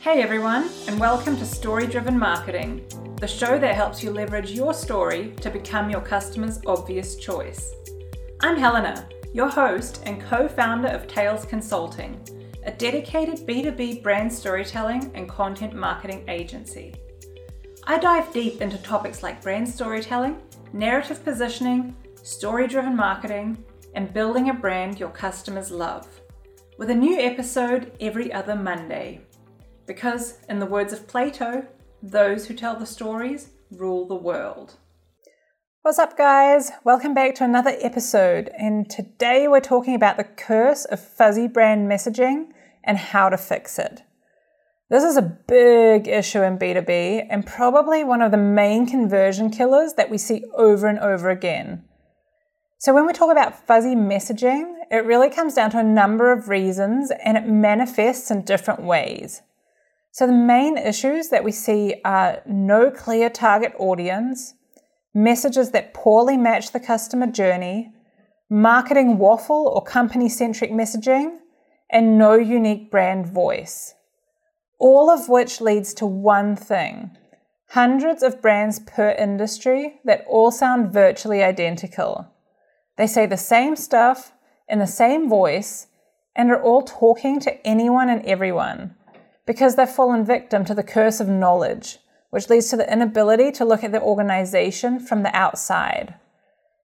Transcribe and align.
Hey 0.00 0.22
everyone, 0.22 0.70
and 0.88 0.98
welcome 0.98 1.36
to 1.36 1.44
Story 1.44 1.86
Driven 1.86 2.18
Marketing, 2.18 2.86
the 3.20 3.28
show 3.28 3.58
that 3.58 3.74
helps 3.74 4.02
you 4.02 4.10
leverage 4.10 4.50
your 4.50 4.72
story 4.72 5.34
to 5.42 5.50
become 5.50 5.90
your 5.90 6.00
customer's 6.00 6.58
obvious 6.66 7.16
choice. 7.16 7.74
I'm 8.40 8.56
Helena, 8.56 9.06
your 9.34 9.50
host 9.50 10.02
and 10.06 10.22
co 10.22 10.48
founder 10.48 10.88
of 10.88 11.06
Tales 11.06 11.44
Consulting, 11.44 12.18
a 12.64 12.72
dedicated 12.72 13.46
B2B 13.46 14.02
brand 14.02 14.32
storytelling 14.32 15.10
and 15.14 15.28
content 15.28 15.74
marketing 15.74 16.24
agency. 16.28 16.94
I 17.84 17.98
dive 17.98 18.32
deep 18.32 18.62
into 18.62 18.78
topics 18.78 19.22
like 19.22 19.42
brand 19.42 19.68
storytelling, 19.68 20.40
narrative 20.72 21.22
positioning, 21.22 21.94
story 22.22 22.66
driven 22.66 22.96
marketing, 22.96 23.62
and 23.94 24.14
building 24.14 24.48
a 24.48 24.54
brand 24.54 24.98
your 24.98 25.10
customers 25.10 25.70
love, 25.70 26.08
with 26.78 26.88
a 26.88 26.94
new 26.94 27.18
episode 27.20 27.92
every 28.00 28.32
other 28.32 28.56
Monday. 28.56 29.20
Because, 29.90 30.38
in 30.48 30.60
the 30.60 30.66
words 30.66 30.92
of 30.92 31.08
Plato, 31.08 31.66
those 32.00 32.46
who 32.46 32.54
tell 32.54 32.76
the 32.76 32.86
stories 32.86 33.48
rule 33.72 34.06
the 34.06 34.14
world. 34.14 34.74
What's 35.82 35.98
up, 35.98 36.16
guys? 36.16 36.70
Welcome 36.84 37.12
back 37.12 37.34
to 37.34 37.44
another 37.44 37.76
episode. 37.80 38.52
And 38.56 38.88
today 38.88 39.48
we're 39.48 39.58
talking 39.58 39.96
about 39.96 40.16
the 40.16 40.22
curse 40.22 40.84
of 40.84 41.04
fuzzy 41.04 41.48
brand 41.48 41.90
messaging 41.90 42.50
and 42.84 42.98
how 42.98 43.30
to 43.30 43.36
fix 43.36 43.80
it. 43.80 44.04
This 44.90 45.02
is 45.02 45.16
a 45.16 45.22
big 45.48 46.06
issue 46.06 46.42
in 46.42 46.56
B2B 46.56 47.26
and 47.28 47.44
probably 47.44 48.04
one 48.04 48.22
of 48.22 48.30
the 48.30 48.36
main 48.36 48.86
conversion 48.86 49.50
killers 49.50 49.94
that 49.94 50.08
we 50.08 50.18
see 50.18 50.44
over 50.54 50.86
and 50.86 51.00
over 51.00 51.30
again. 51.30 51.82
So, 52.78 52.94
when 52.94 53.08
we 53.08 53.12
talk 53.12 53.32
about 53.32 53.66
fuzzy 53.66 53.96
messaging, 53.96 54.72
it 54.88 55.04
really 55.04 55.30
comes 55.30 55.54
down 55.54 55.72
to 55.72 55.80
a 55.80 55.82
number 55.82 56.30
of 56.30 56.48
reasons 56.48 57.10
and 57.24 57.36
it 57.36 57.48
manifests 57.48 58.30
in 58.30 58.44
different 58.44 58.82
ways. 58.82 59.42
So, 60.12 60.26
the 60.26 60.32
main 60.32 60.76
issues 60.76 61.28
that 61.28 61.44
we 61.44 61.52
see 61.52 62.00
are 62.04 62.42
no 62.44 62.90
clear 62.90 63.30
target 63.30 63.72
audience, 63.78 64.54
messages 65.14 65.70
that 65.70 65.94
poorly 65.94 66.36
match 66.36 66.72
the 66.72 66.80
customer 66.80 67.28
journey, 67.28 67.92
marketing 68.48 69.18
waffle 69.18 69.68
or 69.68 69.82
company 69.82 70.28
centric 70.28 70.72
messaging, 70.72 71.38
and 71.90 72.18
no 72.18 72.34
unique 72.34 72.90
brand 72.90 73.26
voice. 73.26 73.94
All 74.78 75.10
of 75.10 75.28
which 75.28 75.60
leads 75.60 75.94
to 75.94 76.06
one 76.06 76.56
thing 76.56 77.16
hundreds 77.70 78.24
of 78.24 78.42
brands 78.42 78.80
per 78.80 79.10
industry 79.12 80.00
that 80.04 80.24
all 80.28 80.50
sound 80.50 80.92
virtually 80.92 81.40
identical. 81.40 82.26
They 82.96 83.06
say 83.06 83.26
the 83.26 83.36
same 83.36 83.76
stuff 83.76 84.32
in 84.68 84.80
the 84.80 84.88
same 84.88 85.28
voice 85.28 85.86
and 86.34 86.50
are 86.50 86.60
all 86.60 86.82
talking 86.82 87.38
to 87.40 87.64
anyone 87.64 88.08
and 88.08 88.24
everyone 88.26 88.96
because 89.50 89.74
they've 89.74 89.90
fallen 89.90 90.24
victim 90.24 90.64
to 90.64 90.76
the 90.76 90.82
curse 90.84 91.18
of 91.18 91.26
knowledge, 91.26 91.98
which 92.30 92.48
leads 92.48 92.68
to 92.68 92.76
the 92.76 92.92
inability 92.92 93.50
to 93.50 93.64
look 93.64 93.82
at 93.82 93.90
the 93.90 94.00
organization 94.00 95.00
from 95.00 95.24
the 95.24 95.36
outside. 95.36 96.14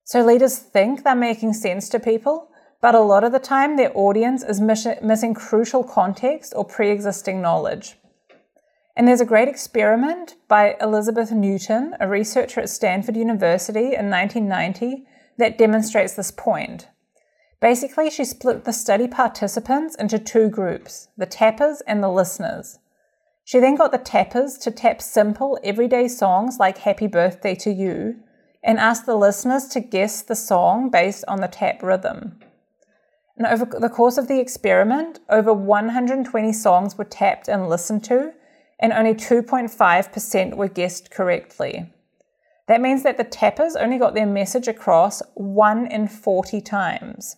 So 0.03 0.21
leaders 0.21 0.57
think 0.57 1.05
they're 1.05 1.15
making 1.15 1.53
sense 1.53 1.87
to 1.87 1.97
people, 1.97 2.49
but 2.81 2.93
a 2.93 2.99
lot 2.99 3.23
of 3.23 3.31
the 3.31 3.39
time 3.39 3.77
their 3.77 3.97
audience 3.97 4.43
is 4.43 4.59
missing 4.59 5.33
crucial 5.33 5.81
context 5.81 6.51
or 6.57 6.65
pre 6.65 6.91
existing 6.91 7.41
knowledge. 7.41 7.95
And 8.97 9.07
there's 9.07 9.21
a 9.21 9.25
great 9.33 9.47
experiment 9.47 10.35
by 10.49 10.75
Elizabeth 10.81 11.31
Newton, 11.31 11.95
a 12.01 12.09
researcher 12.09 12.59
at 12.59 12.69
Stanford 12.69 13.15
University 13.15 13.95
in 13.95 14.09
1990, 14.09 15.05
that 15.37 15.57
demonstrates 15.57 16.15
this 16.15 16.31
point. 16.31 16.89
Basically, 17.59 18.11
she 18.11 18.23
split 18.23 18.65
the 18.65 18.73
study 18.73 19.07
participants 19.07 19.95
into 19.95 20.19
two 20.19 20.49
groups 20.49 21.07
the 21.17 21.25
tappers 21.25 21.81
and 21.87 22.03
the 22.03 22.09
listeners. 22.09 22.77
She 23.43 23.59
then 23.59 23.75
got 23.75 23.91
the 23.91 23.97
tappers 23.97 24.57
to 24.59 24.71
tap 24.71 25.01
simple, 25.01 25.57
everyday 25.63 26.07
songs 26.07 26.57
like 26.59 26.79
Happy 26.79 27.07
Birthday 27.07 27.55
to 27.55 27.71
You 27.71 28.17
and 28.63 28.77
asked 28.77 29.05
the 29.05 29.15
listeners 29.15 29.67
to 29.69 29.79
guess 29.79 30.21
the 30.21 30.35
song 30.35 30.89
based 30.89 31.23
on 31.27 31.41
the 31.41 31.47
tap 31.47 31.81
rhythm. 31.81 32.39
And 33.37 33.47
over 33.47 33.65
the 33.65 33.89
course 33.89 34.17
of 34.17 34.27
the 34.27 34.39
experiment, 34.39 35.19
over 35.29 35.53
120 35.53 36.53
songs 36.53 36.97
were 36.97 37.05
tapped 37.05 37.47
and 37.47 37.69
listened 37.69 38.03
to, 38.05 38.33
and 38.79 38.91
only 38.91 39.13
2.5% 39.13 40.55
were 40.57 40.67
guessed 40.67 41.09
correctly. 41.09 41.91
That 42.67 42.81
means 42.81 43.03
that 43.03 43.17
the 43.17 43.23
tappers 43.23 43.75
only 43.75 43.97
got 43.97 44.13
their 44.13 44.25
message 44.25 44.67
across 44.67 45.21
1 45.35 45.87
in 45.87 46.07
40 46.07 46.61
times. 46.61 47.37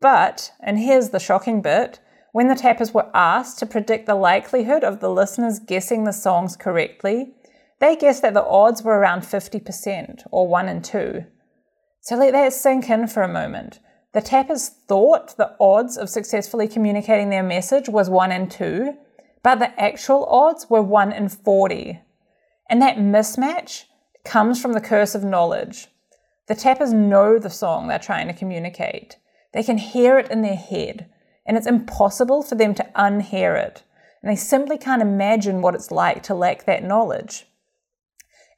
But, 0.00 0.52
and 0.60 0.78
here's 0.78 1.10
the 1.10 1.20
shocking 1.20 1.60
bit, 1.60 2.00
when 2.32 2.48
the 2.48 2.54
tappers 2.54 2.94
were 2.94 3.10
asked 3.14 3.58
to 3.58 3.66
predict 3.66 4.06
the 4.06 4.14
likelihood 4.14 4.84
of 4.84 5.00
the 5.00 5.10
listeners 5.10 5.58
guessing 5.58 6.04
the 6.04 6.12
songs 6.12 6.56
correctly, 6.56 7.34
they 7.80 7.96
guessed 7.96 8.22
that 8.22 8.34
the 8.34 8.44
odds 8.44 8.82
were 8.82 8.98
around 8.98 9.22
50%, 9.22 10.26
or 10.30 10.46
1 10.46 10.68
in 10.68 10.82
2. 10.82 11.24
So 12.02 12.16
let 12.16 12.32
that 12.32 12.52
sink 12.52 12.88
in 12.88 13.08
for 13.08 13.22
a 13.22 13.28
moment. 13.28 13.80
The 14.12 14.20
tappers 14.20 14.68
thought 14.68 15.36
the 15.36 15.54
odds 15.60 15.96
of 15.96 16.08
successfully 16.08 16.66
communicating 16.66 17.30
their 17.30 17.42
message 17.42 17.88
was 17.88 18.08
1 18.08 18.32
in 18.32 18.48
2, 18.48 18.94
but 19.42 19.58
the 19.58 19.80
actual 19.80 20.24
odds 20.26 20.68
were 20.68 20.82
1 20.82 21.12
in 21.12 21.28
40. 21.28 22.00
And 22.68 22.80
that 22.80 22.96
mismatch 22.96 23.84
comes 24.24 24.60
from 24.60 24.72
the 24.72 24.80
curse 24.80 25.14
of 25.14 25.24
knowledge. 25.24 25.88
The 26.46 26.54
tappers 26.54 26.92
know 26.92 27.38
the 27.38 27.50
song 27.50 27.88
they're 27.88 27.98
trying 27.98 28.26
to 28.26 28.34
communicate. 28.34 29.16
They 29.52 29.62
can 29.62 29.78
hear 29.78 30.18
it 30.18 30.30
in 30.30 30.42
their 30.42 30.56
head, 30.56 31.10
and 31.46 31.56
it's 31.56 31.66
impossible 31.66 32.42
for 32.42 32.54
them 32.54 32.74
to 32.74 32.88
unhear 32.94 33.56
it. 33.60 33.82
And 34.22 34.30
they 34.30 34.36
simply 34.36 34.78
can't 34.78 35.02
imagine 35.02 35.62
what 35.62 35.74
it's 35.74 35.90
like 35.90 36.22
to 36.24 36.34
lack 36.34 36.64
that 36.66 36.84
knowledge. 36.84 37.46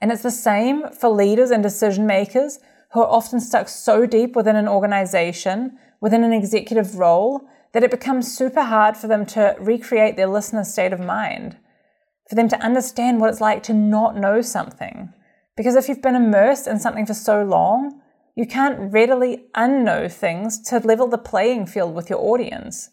And 0.00 0.10
it's 0.10 0.22
the 0.22 0.30
same 0.30 0.90
for 0.90 1.08
leaders 1.08 1.50
and 1.50 1.62
decision 1.62 2.06
makers 2.06 2.58
who 2.92 3.00
are 3.00 3.08
often 3.08 3.40
stuck 3.40 3.68
so 3.68 4.04
deep 4.04 4.34
within 4.36 4.56
an 4.56 4.68
organization, 4.68 5.78
within 6.00 6.24
an 6.24 6.32
executive 6.32 6.98
role, 6.98 7.48
that 7.72 7.84
it 7.84 7.90
becomes 7.90 8.36
super 8.36 8.62
hard 8.62 8.96
for 8.96 9.06
them 9.06 9.24
to 9.24 9.56
recreate 9.58 10.16
their 10.16 10.26
listener's 10.26 10.72
state 10.72 10.92
of 10.92 11.00
mind, 11.00 11.56
for 12.28 12.34
them 12.34 12.48
to 12.48 12.60
understand 12.60 13.20
what 13.20 13.30
it's 13.30 13.40
like 13.40 13.62
to 13.62 13.72
not 13.72 14.16
know 14.16 14.42
something. 14.42 15.12
Because 15.56 15.76
if 15.76 15.88
you've 15.88 16.02
been 16.02 16.16
immersed 16.16 16.66
in 16.66 16.78
something 16.78 17.06
for 17.06 17.14
so 17.14 17.42
long, 17.42 18.01
you 18.34 18.46
can't 18.46 18.92
readily 18.92 19.44
unknow 19.54 20.10
things 20.10 20.60
to 20.68 20.78
level 20.78 21.06
the 21.06 21.18
playing 21.18 21.66
field 21.66 21.94
with 21.94 22.08
your 22.08 22.20
audience. 22.20 22.90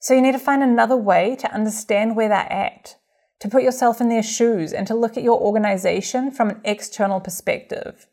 So 0.00 0.14
you 0.14 0.20
need 0.20 0.32
to 0.32 0.38
find 0.38 0.62
another 0.62 0.96
way 0.96 1.36
to 1.36 1.52
understand 1.52 2.16
where 2.16 2.28
they're 2.28 2.52
at, 2.52 2.96
to 3.40 3.48
put 3.48 3.62
yourself 3.62 4.00
in 4.00 4.08
their 4.08 4.22
shoes, 4.22 4.72
and 4.72 4.86
to 4.86 4.94
look 4.94 5.16
at 5.16 5.22
your 5.22 5.40
organization 5.40 6.30
from 6.30 6.50
an 6.50 6.60
external 6.64 7.20
perspective. 7.20 8.06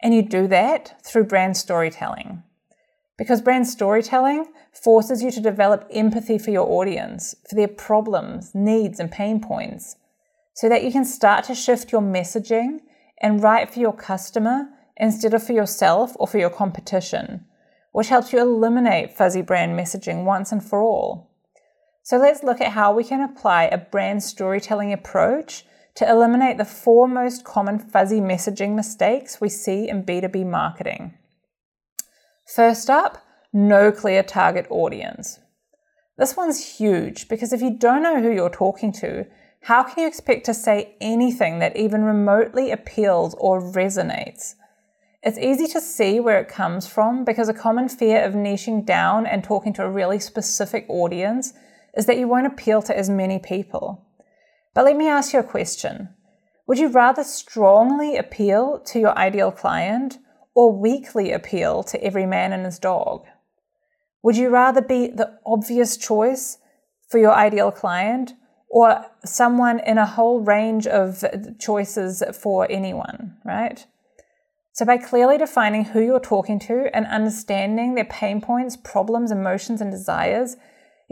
And 0.00 0.12
you 0.12 0.22
do 0.22 0.48
that 0.48 1.00
through 1.04 1.24
brand 1.24 1.56
storytelling. 1.56 2.42
Because 3.16 3.40
brand 3.40 3.68
storytelling 3.68 4.46
forces 4.72 5.22
you 5.22 5.30
to 5.30 5.40
develop 5.40 5.86
empathy 5.92 6.38
for 6.38 6.50
your 6.50 6.68
audience, 6.68 7.36
for 7.48 7.54
their 7.54 7.68
problems, 7.68 8.52
needs, 8.54 8.98
and 8.98 9.10
pain 9.10 9.40
points, 9.40 9.96
so 10.54 10.68
that 10.68 10.82
you 10.82 10.90
can 10.90 11.04
start 11.04 11.44
to 11.44 11.54
shift 11.54 11.92
your 11.92 12.02
messaging 12.02 12.80
and 13.20 13.42
write 13.42 13.72
for 13.72 13.78
your 13.78 13.92
customer 13.92 14.68
instead 14.96 15.34
of 15.34 15.42
for 15.42 15.52
yourself 15.52 16.16
or 16.16 16.26
for 16.26 16.38
your 16.38 16.50
competition, 16.50 17.44
which 17.92 18.08
helps 18.08 18.32
you 18.32 18.40
eliminate 18.40 19.16
fuzzy 19.16 19.42
brand 19.42 19.78
messaging 19.78 20.24
once 20.24 20.52
and 20.52 20.64
for 20.64 20.82
all. 20.82 21.30
So 22.02 22.16
let's 22.16 22.42
look 22.42 22.60
at 22.60 22.72
how 22.72 22.92
we 22.92 23.04
can 23.04 23.20
apply 23.22 23.64
a 23.64 23.78
brand 23.78 24.22
storytelling 24.22 24.92
approach 24.92 25.64
to 25.94 26.08
eliminate 26.08 26.58
the 26.58 26.64
four 26.64 27.06
most 27.06 27.44
common 27.44 27.78
fuzzy 27.78 28.20
messaging 28.20 28.74
mistakes 28.74 29.40
we 29.40 29.48
see 29.48 29.88
in 29.88 30.04
B2B 30.04 30.46
marketing. 30.46 31.14
First 32.46 32.90
up, 32.90 33.24
no 33.52 33.92
clear 33.92 34.22
target 34.22 34.66
audience. 34.70 35.38
This 36.18 36.36
one's 36.36 36.76
huge 36.78 37.28
because 37.28 37.52
if 37.52 37.62
you 37.62 37.76
don't 37.76 38.02
know 38.02 38.20
who 38.20 38.32
you're 38.32 38.50
talking 38.50 38.92
to, 38.94 39.26
how 39.62 39.82
can 39.82 40.02
you 40.02 40.08
expect 40.08 40.44
to 40.46 40.54
say 40.54 40.96
anything 41.00 41.60
that 41.60 41.76
even 41.76 42.04
remotely 42.04 42.70
appeals 42.70 43.34
or 43.38 43.60
resonates? 43.60 44.54
It's 45.22 45.38
easy 45.38 45.68
to 45.68 45.80
see 45.80 46.18
where 46.18 46.40
it 46.40 46.48
comes 46.48 46.88
from 46.88 47.24
because 47.24 47.48
a 47.48 47.54
common 47.54 47.88
fear 47.88 48.24
of 48.24 48.34
niching 48.34 48.84
down 48.84 49.24
and 49.24 49.44
talking 49.44 49.72
to 49.74 49.84
a 49.84 49.90
really 49.90 50.18
specific 50.18 50.84
audience 50.88 51.52
is 51.96 52.06
that 52.06 52.18
you 52.18 52.26
won't 52.26 52.46
appeal 52.46 52.82
to 52.82 52.96
as 52.96 53.08
many 53.08 53.38
people. 53.38 54.04
But 54.74 54.84
let 54.84 54.96
me 54.96 55.08
ask 55.08 55.32
you 55.32 55.38
a 55.38 55.44
question. 55.44 56.08
Would 56.66 56.78
you 56.78 56.88
rather 56.88 57.22
strongly 57.22 58.16
appeal 58.16 58.80
to 58.86 58.98
your 58.98 59.16
ideal 59.16 59.52
client 59.52 60.18
or 60.56 60.76
weakly 60.76 61.30
appeal 61.30 61.84
to 61.84 62.02
every 62.02 62.26
man 62.26 62.52
and 62.52 62.64
his 62.64 62.80
dog? 62.80 63.24
Would 64.24 64.36
you 64.36 64.48
rather 64.48 64.82
be 64.82 65.06
the 65.06 65.38
obvious 65.46 65.96
choice 65.96 66.58
for 67.08 67.18
your 67.18 67.34
ideal 67.34 67.70
client 67.70 68.32
or 68.68 69.04
someone 69.24 69.78
in 69.80 69.98
a 69.98 70.06
whole 70.06 70.40
range 70.40 70.86
of 70.86 71.24
choices 71.60 72.24
for 72.40 72.66
anyone, 72.70 73.36
right? 73.44 73.86
So, 74.74 74.86
by 74.86 74.96
clearly 74.96 75.36
defining 75.36 75.84
who 75.84 76.00
you're 76.00 76.18
talking 76.18 76.58
to 76.60 76.88
and 76.94 77.06
understanding 77.06 77.94
their 77.94 78.06
pain 78.06 78.40
points, 78.40 78.76
problems, 78.76 79.30
emotions, 79.30 79.80
and 79.80 79.90
desires, 79.90 80.56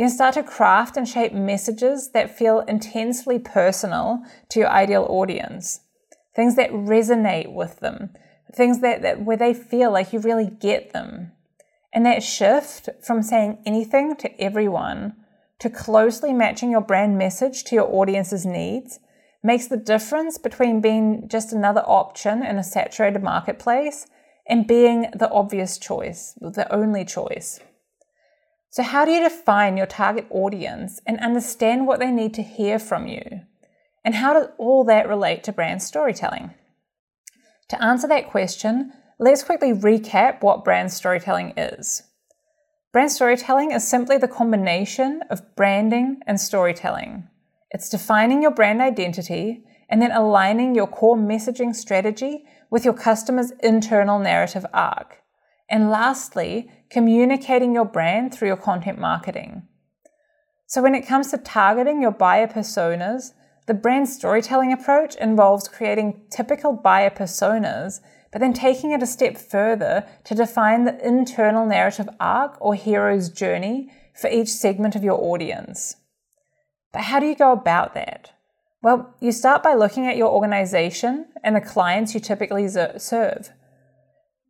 You 0.00 0.06
can 0.06 0.14
start 0.14 0.32
to 0.34 0.42
craft 0.42 0.96
and 0.96 1.06
shape 1.06 1.34
messages 1.34 2.12
that 2.12 2.34
feel 2.34 2.60
intensely 2.60 3.38
personal 3.38 4.22
to 4.48 4.60
your 4.60 4.70
ideal 4.70 5.04
audience, 5.10 5.80
things 6.34 6.56
that 6.56 6.70
resonate 6.70 7.52
with 7.52 7.80
them, 7.80 8.08
things 8.54 8.80
that, 8.80 9.02
that 9.02 9.22
where 9.26 9.36
they 9.36 9.52
feel 9.52 9.90
like 9.90 10.14
you 10.14 10.18
really 10.20 10.46
get 10.46 10.94
them. 10.94 11.32
And 11.92 12.06
that 12.06 12.22
shift 12.22 12.88
from 13.02 13.22
saying 13.22 13.58
anything 13.66 14.16
to 14.16 14.40
everyone 14.40 15.16
to 15.58 15.68
closely 15.68 16.32
matching 16.32 16.70
your 16.70 16.80
brand 16.80 17.18
message 17.18 17.64
to 17.64 17.74
your 17.74 17.94
audience's 17.94 18.46
needs 18.46 19.00
makes 19.42 19.66
the 19.66 19.76
difference 19.76 20.38
between 20.38 20.81
being 20.81 21.28
just 21.28 21.52
another 21.52 21.82
option 21.87 22.42
in 22.44 22.58
a 22.58 22.64
saturated 22.64 23.22
marketplace 23.22 24.06
and 24.46 24.66
being 24.66 25.10
the 25.14 25.31
obvious 25.31 25.78
choice, 25.78 26.34
the 26.40 26.70
only 26.72 27.04
choice. 27.04 27.60
So, 28.70 28.82
how 28.82 29.04
do 29.04 29.10
you 29.10 29.20
define 29.20 29.76
your 29.76 29.87
target 29.87 30.26
audience 30.31 31.00
and 31.06 31.19
understand 31.20 31.87
what 31.87 31.98
they 31.98 32.10
need 32.10 32.34
to 32.34 32.42
hear 32.42 32.78
from 32.78 33.06
you? 33.06 33.40
And 34.04 34.14
how 34.14 34.32
does 34.32 34.48
all 34.58 34.84
that 34.84 35.08
relate 35.08 35.43
to 35.44 35.52
brand 35.52 35.82
storytelling? 35.82 36.54
To 37.69 37.82
answer 37.82 38.08
that 38.08 38.31
question, 38.31 38.93
let's 39.19 39.43
quickly 39.43 39.72
recap 39.72 40.43
what 40.43 40.64
brand 40.64 40.93
storytelling 40.93 41.54
is. 41.56 42.02
Brand 42.93 43.12
storytelling 43.12 43.70
is 43.72 43.86
simply 43.86 44.19
the 44.19 44.28
combination 44.28 45.22
of 45.31 45.54
branding 45.54 46.20
and 46.26 46.40
storytelling. 46.40 47.28
It's 47.70 47.88
defining 47.88 48.43
your 48.43 48.50
brand 48.50 48.81
identity 48.81 49.62
and 49.88 50.00
then 50.02 50.12
aligning 50.12 50.75
your 50.75 50.87
core 50.87 51.17
messaging 51.17 51.75
strategy 51.75 52.44
with 52.70 52.84
your 52.84 52.94
customer's 52.94 53.52
internal 53.62 54.19
narrative 54.19 54.67
arc. 54.72 55.19
And 55.69 55.90
lastly, 55.90 56.70
communicating 56.90 57.75
your 57.75 57.84
brand 57.84 58.34
through 58.34 58.49
your 58.49 58.56
content 58.56 58.99
marketing. 58.99 59.62
So, 60.67 60.82
when 60.82 60.94
it 60.94 61.06
comes 61.06 61.31
to 61.31 61.38
targeting 61.38 62.02
your 62.02 62.12
buyer 62.12 62.49
personas, 62.49 63.32
the 63.67 63.75
brand 63.75 64.08
storytelling 64.08 64.72
approach 64.72 65.14
involves 65.17 65.69
creating 65.69 66.22
typical 66.31 66.72
buyer 66.72 67.11
personas, 67.11 68.00
but 68.32 68.40
then 68.40 68.52
taking 68.52 68.90
it 68.90 69.02
a 69.02 69.06
step 69.06 69.37
further 69.37 70.06
to 70.25 70.34
define 70.34 70.84
the 70.84 71.06
internal 71.06 71.67
narrative 71.67 72.08
arc 72.19 72.56
or 72.61 72.75
hero's 72.75 73.28
journey 73.28 73.93
for 74.14 74.28
each 74.28 74.49
segment 74.49 74.96
of 74.96 75.05
your 75.05 75.20
audience. 75.20 75.96
But 76.92 77.02
how 77.02 77.20
do 77.20 77.26
you 77.26 77.37
go 77.37 77.52
about 77.52 77.94
that? 77.94 78.32
Well, 78.82 79.14
you 79.20 79.31
start 79.32 79.62
by 79.62 79.75
looking 79.75 80.06
at 80.06 80.16
your 80.16 80.31
organization 80.31 81.26
and 81.44 81.54
the 81.54 81.60
clients 81.60 82.14
you 82.14 82.20
typically 82.20 82.66
serve. 82.69 83.50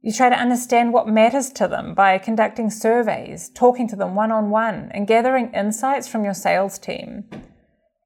You 0.03 0.13
try 0.13 0.31
to 0.31 0.39
understand 0.39 0.93
what 0.93 1.09
matters 1.09 1.51
to 1.51 1.69
them 1.69 1.95
by 1.95 2.17
conducting 2.19 2.71
surveys, 2.71 3.51
talking 3.51 3.87
to 3.89 3.97
them 3.97 4.15
one 4.15 4.33
on 4.33 4.49
one, 4.49 4.91
and 4.95 5.07
gathering 5.07 5.53
insights 5.53 6.09
from 6.09 6.25
your 6.25 6.33
sales 6.33 6.79
team. 6.79 7.25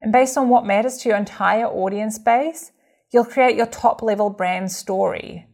And 0.02 0.12
based 0.12 0.36
on 0.36 0.48
what 0.48 0.66
matters 0.66 0.96
to 0.98 1.08
your 1.08 1.18
entire 1.18 1.66
audience 1.66 2.18
base, 2.18 2.72
you'll 3.12 3.24
create 3.24 3.56
your 3.56 3.66
top 3.66 4.02
level 4.02 4.28
brand 4.30 4.72
story. 4.72 5.46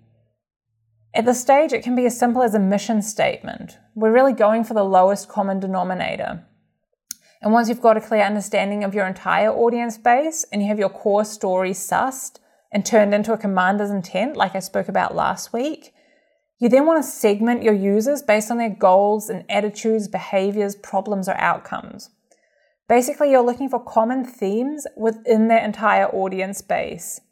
At 1.15 1.27
this 1.27 1.41
stage, 1.41 1.73
it 1.73 1.83
can 1.83 1.95
be 1.95 2.07
as 2.07 2.19
simple 2.19 2.43
as 2.43 2.55
a 2.55 2.61
mission 2.61 3.03
statement. 3.03 3.77
We're 3.95 4.13
really 4.13 4.33
going 4.33 4.65
for 4.65 4.75
the 4.75 4.85
lowest 4.85 5.29
common 5.29 5.61
denominator. 5.61 6.47
And 7.43 7.53
once 7.53 7.69
you've 7.69 7.81
got 7.81 7.97
a 7.97 8.01
clear 8.01 8.23
understanding 8.23 8.85
of 8.85 8.95
your 8.95 9.07
entire 9.07 9.51
audience 9.51 9.97
base 9.97 10.45
and 10.53 10.61
you 10.61 10.69
have 10.69 10.79
your 10.79 10.91
core 10.91 11.25
story 11.25 11.71
sussed 11.71 12.39
and 12.71 12.85
turned 12.85 13.15
into 13.15 13.33
a 13.33 13.39
commander's 13.39 13.91
intent, 13.91 14.37
like 14.37 14.55
I 14.55 14.61
spoke 14.61 14.89
about 14.89 15.15
last 15.15 15.53
week, 15.53 15.95
you 16.59 16.69
then 16.69 16.85
want 16.85 17.03
to 17.03 17.11
segment 17.11 17.63
your 17.63 17.73
users 17.73 18.21
based 18.21 18.51
on 18.51 18.59
their 18.59 18.69
goals 18.69 19.31
and 19.31 19.45
attitudes, 19.49 20.09
behaviors, 20.09 20.77
problems, 20.77 21.27
or 21.27 21.35
outcomes. 21.37 22.11
Basically, 22.87 23.31
you're 23.31 23.43
looking 23.43 23.71
for 23.71 23.83
common 23.83 24.25
themes 24.25 24.87
within 24.95 25.49
their 25.49 25.65
entire 25.65 26.09
audience 26.09 26.61
base. 26.61 27.23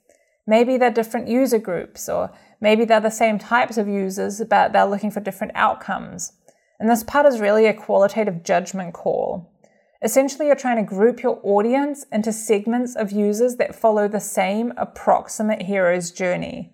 Maybe 0.46 0.78
they're 0.78 0.90
different 0.90 1.28
user 1.28 1.58
groups, 1.58 2.08
or 2.08 2.30
maybe 2.58 2.86
they're 2.86 3.00
the 3.00 3.10
same 3.10 3.38
types 3.38 3.76
of 3.76 3.86
users, 3.86 4.40
but 4.48 4.72
they're 4.72 4.86
looking 4.86 5.10
for 5.10 5.20
different 5.20 5.52
outcomes. 5.54 6.32
And 6.80 6.88
this 6.88 7.04
part 7.04 7.26
is 7.26 7.38
really 7.38 7.66
a 7.66 7.74
qualitative 7.74 8.44
judgment 8.44 8.94
call. 8.94 9.52
Essentially, 10.00 10.46
you're 10.46 10.54
trying 10.54 10.76
to 10.76 10.94
group 10.94 11.22
your 11.22 11.40
audience 11.42 12.06
into 12.12 12.32
segments 12.32 12.94
of 12.94 13.10
users 13.10 13.56
that 13.56 13.74
follow 13.74 14.06
the 14.06 14.20
same 14.20 14.72
approximate 14.76 15.62
hero's 15.62 16.12
journey. 16.12 16.72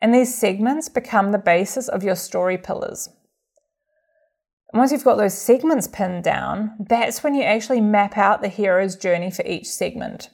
And 0.00 0.14
these 0.14 0.34
segments 0.34 0.88
become 0.88 1.32
the 1.32 1.38
basis 1.38 1.88
of 1.88 2.02
your 2.02 2.16
story 2.16 2.56
pillars. 2.56 3.10
once 4.72 4.92
you've 4.92 5.04
got 5.04 5.16
those 5.16 5.36
segments 5.36 5.86
pinned 5.86 6.22
down, 6.24 6.76
that's 6.78 7.22
when 7.22 7.34
you 7.34 7.42
actually 7.42 7.80
map 7.80 8.16
out 8.16 8.42
the 8.42 8.48
hero's 8.48 8.96
journey 8.96 9.30
for 9.30 9.44
each 9.46 9.66
segment. 9.66 10.30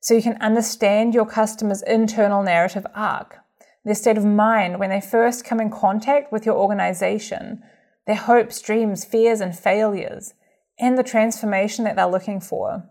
So 0.00 0.14
you 0.14 0.22
can 0.22 0.40
understand 0.40 1.14
your 1.14 1.26
customer's 1.26 1.82
internal 1.82 2.42
narrative 2.42 2.86
arc, 2.94 3.38
their 3.84 3.94
state 3.94 4.18
of 4.18 4.24
mind 4.24 4.78
when 4.78 4.90
they 4.90 5.00
first 5.00 5.44
come 5.44 5.60
in 5.60 5.70
contact 5.70 6.32
with 6.32 6.44
your 6.44 6.56
organization, 6.56 7.62
their 8.06 8.16
hopes, 8.16 8.60
dreams, 8.60 9.04
fears, 9.04 9.40
and 9.40 9.56
failures 9.56 10.34
and 10.82 10.98
the 10.98 11.04
transformation 11.04 11.84
that 11.84 11.94
they're 11.94 12.06
looking 12.06 12.40
for. 12.40 12.82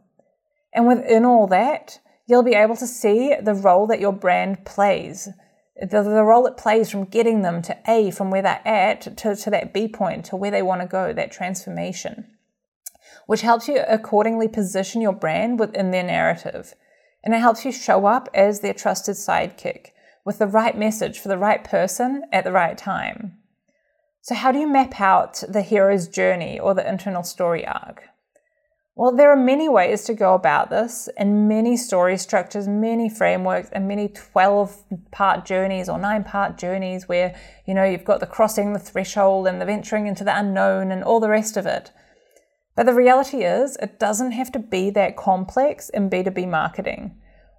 And 0.74 0.88
within 0.88 1.26
all 1.26 1.46
that, 1.48 2.00
you'll 2.26 2.42
be 2.42 2.56
able 2.56 2.78
to 2.78 2.88
see 2.88 3.36
the 3.40 3.54
role 3.54 3.86
that 3.88 4.00
your 4.00 4.14
brand 4.14 4.66
plays, 4.66 5.28
the, 5.76 6.02
the 6.02 6.24
role 6.24 6.48
it 6.48 6.56
plays 6.56 6.90
from 6.90 7.04
getting 7.04 7.42
them 7.42 7.62
to 7.64 7.78
A, 7.86 8.10
from 8.12 8.32
where 8.32 8.42
they're 8.42 8.66
at, 8.66 9.18
to, 9.18 9.36
to 9.36 9.50
that 9.50 9.74
B 9.74 9.90
point, 9.90 10.24
to 10.26 10.38
where 10.38 10.52
they 10.52 10.62
want 10.62 10.82
to 10.82 10.88
go, 10.88 11.12
that 11.12 11.34
transformation, 11.34 12.28
which 13.28 13.42
helps 13.42 13.68
you 13.68 13.84
accordingly 13.86 14.48
position 14.48 15.02
your 15.02 15.14
brand 15.14 15.60
within 15.60 15.92
their 15.92 16.04
narrative. 16.04 16.74
And 17.26 17.36
it 17.36 17.40
helps 17.40 17.66
you 17.66 17.74
show 17.74 18.06
up 18.06 18.30
as 18.34 18.62
their 18.62 18.74
trusted 18.74 19.16
sidekick 19.16 19.88
with 20.24 20.40
the 20.40 20.48
right 20.48 20.78
message 20.78 21.20
for 21.20 21.28
the 21.28 21.38
right 21.38 21.64
person 21.64 22.24
at 22.32 22.46
the 22.46 22.54
right 22.54 22.78
time. 22.78 23.41
So, 24.24 24.36
how 24.36 24.52
do 24.52 24.60
you 24.60 24.68
map 24.68 25.02
out 25.02 25.44
the 25.50 25.64
hero's 25.64 26.08
journey 26.08 26.60
or 26.60 26.76
the 26.76 26.88
internal 26.88 27.24
story 27.24 27.66
arc? 27.66 28.04
Well, 28.94 29.16
there 29.16 29.32
are 29.32 29.36
many 29.36 29.68
ways 29.68 30.04
to 30.04 30.14
go 30.14 30.36
about 30.36 30.70
this, 30.70 31.10
and 31.18 31.48
many 31.48 31.76
story 31.76 32.18
structures, 32.18 32.68
many 32.68 33.10
frameworks, 33.10 33.70
and 33.72 33.88
many 33.88 34.10
12 34.10 34.84
part 35.10 35.44
journeys 35.44 35.90
or 35.90 35.98
nine 35.98 36.24
part 36.24 36.56
journeys 36.56 37.08
where, 37.08 37.36
you 37.66 37.74
know, 37.74 37.84
you've 37.84 38.06
got 38.06 38.20
the 38.20 38.28
crossing 38.28 38.74
the 38.74 38.80
threshold 38.80 39.48
and 39.48 39.60
the 39.60 39.66
venturing 39.66 40.06
into 40.06 40.24
the 40.24 40.38
unknown 40.38 40.92
and 40.92 41.04
all 41.04 41.20
the 41.20 41.30
rest 41.30 41.58
of 41.58 41.66
it. 41.66 41.92
But 42.76 42.86
the 42.86 42.94
reality 42.94 43.44
is, 43.44 43.76
it 43.78 44.00
doesn't 44.00 44.34
have 44.34 44.52
to 44.52 44.60
be 44.60 44.92
that 44.92 45.18
complex 45.18 45.90
in 45.90 46.12
B2B 46.12 46.48
marketing. 46.48 47.18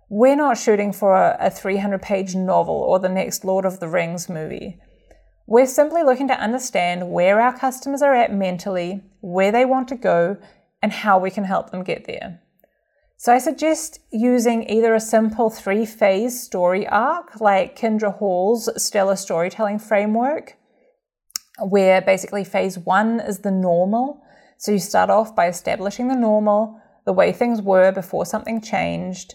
We're 0.08 0.36
not 0.36 0.58
shooting 0.58 0.92
for 0.92 1.36
a 1.40 1.50
300 1.50 2.00
page 2.00 2.36
novel 2.36 2.76
or 2.76 3.00
the 3.00 3.08
next 3.08 3.44
Lord 3.44 3.64
of 3.64 3.80
the 3.80 3.88
Rings 3.88 4.28
movie. 4.28 4.78
We're 5.46 5.66
simply 5.66 6.02
looking 6.02 6.28
to 6.28 6.40
understand 6.40 7.10
where 7.10 7.40
our 7.40 7.56
customers 7.56 8.02
are 8.02 8.14
at 8.14 8.32
mentally, 8.32 9.02
where 9.20 9.52
they 9.52 9.64
want 9.64 9.88
to 9.88 9.96
go, 9.96 10.36
and 10.80 10.92
how 10.92 11.18
we 11.18 11.30
can 11.30 11.44
help 11.44 11.70
them 11.70 11.84
get 11.84 12.06
there. 12.06 12.40
So 13.16 13.32
I 13.32 13.38
suggest 13.38 14.00
using 14.10 14.68
either 14.68 14.94
a 14.94 15.00
simple 15.00 15.48
three 15.48 15.86
phase 15.86 16.42
story 16.42 16.86
arc 16.88 17.40
like 17.40 17.78
Kindra 17.78 18.16
Hall's 18.18 18.68
stellar 18.82 19.16
storytelling 19.16 19.78
framework, 19.78 20.56
where 21.60 22.00
basically 22.00 22.44
phase 22.44 22.78
one 22.78 23.20
is 23.20 23.38
the 23.38 23.50
normal. 23.50 24.22
So 24.58 24.72
you 24.72 24.80
start 24.80 25.10
off 25.10 25.36
by 25.36 25.46
establishing 25.48 26.08
the 26.08 26.16
normal, 26.16 26.80
the 27.04 27.12
way 27.12 27.32
things 27.32 27.62
were 27.62 27.92
before 27.92 28.26
something 28.26 28.60
changed. 28.60 29.34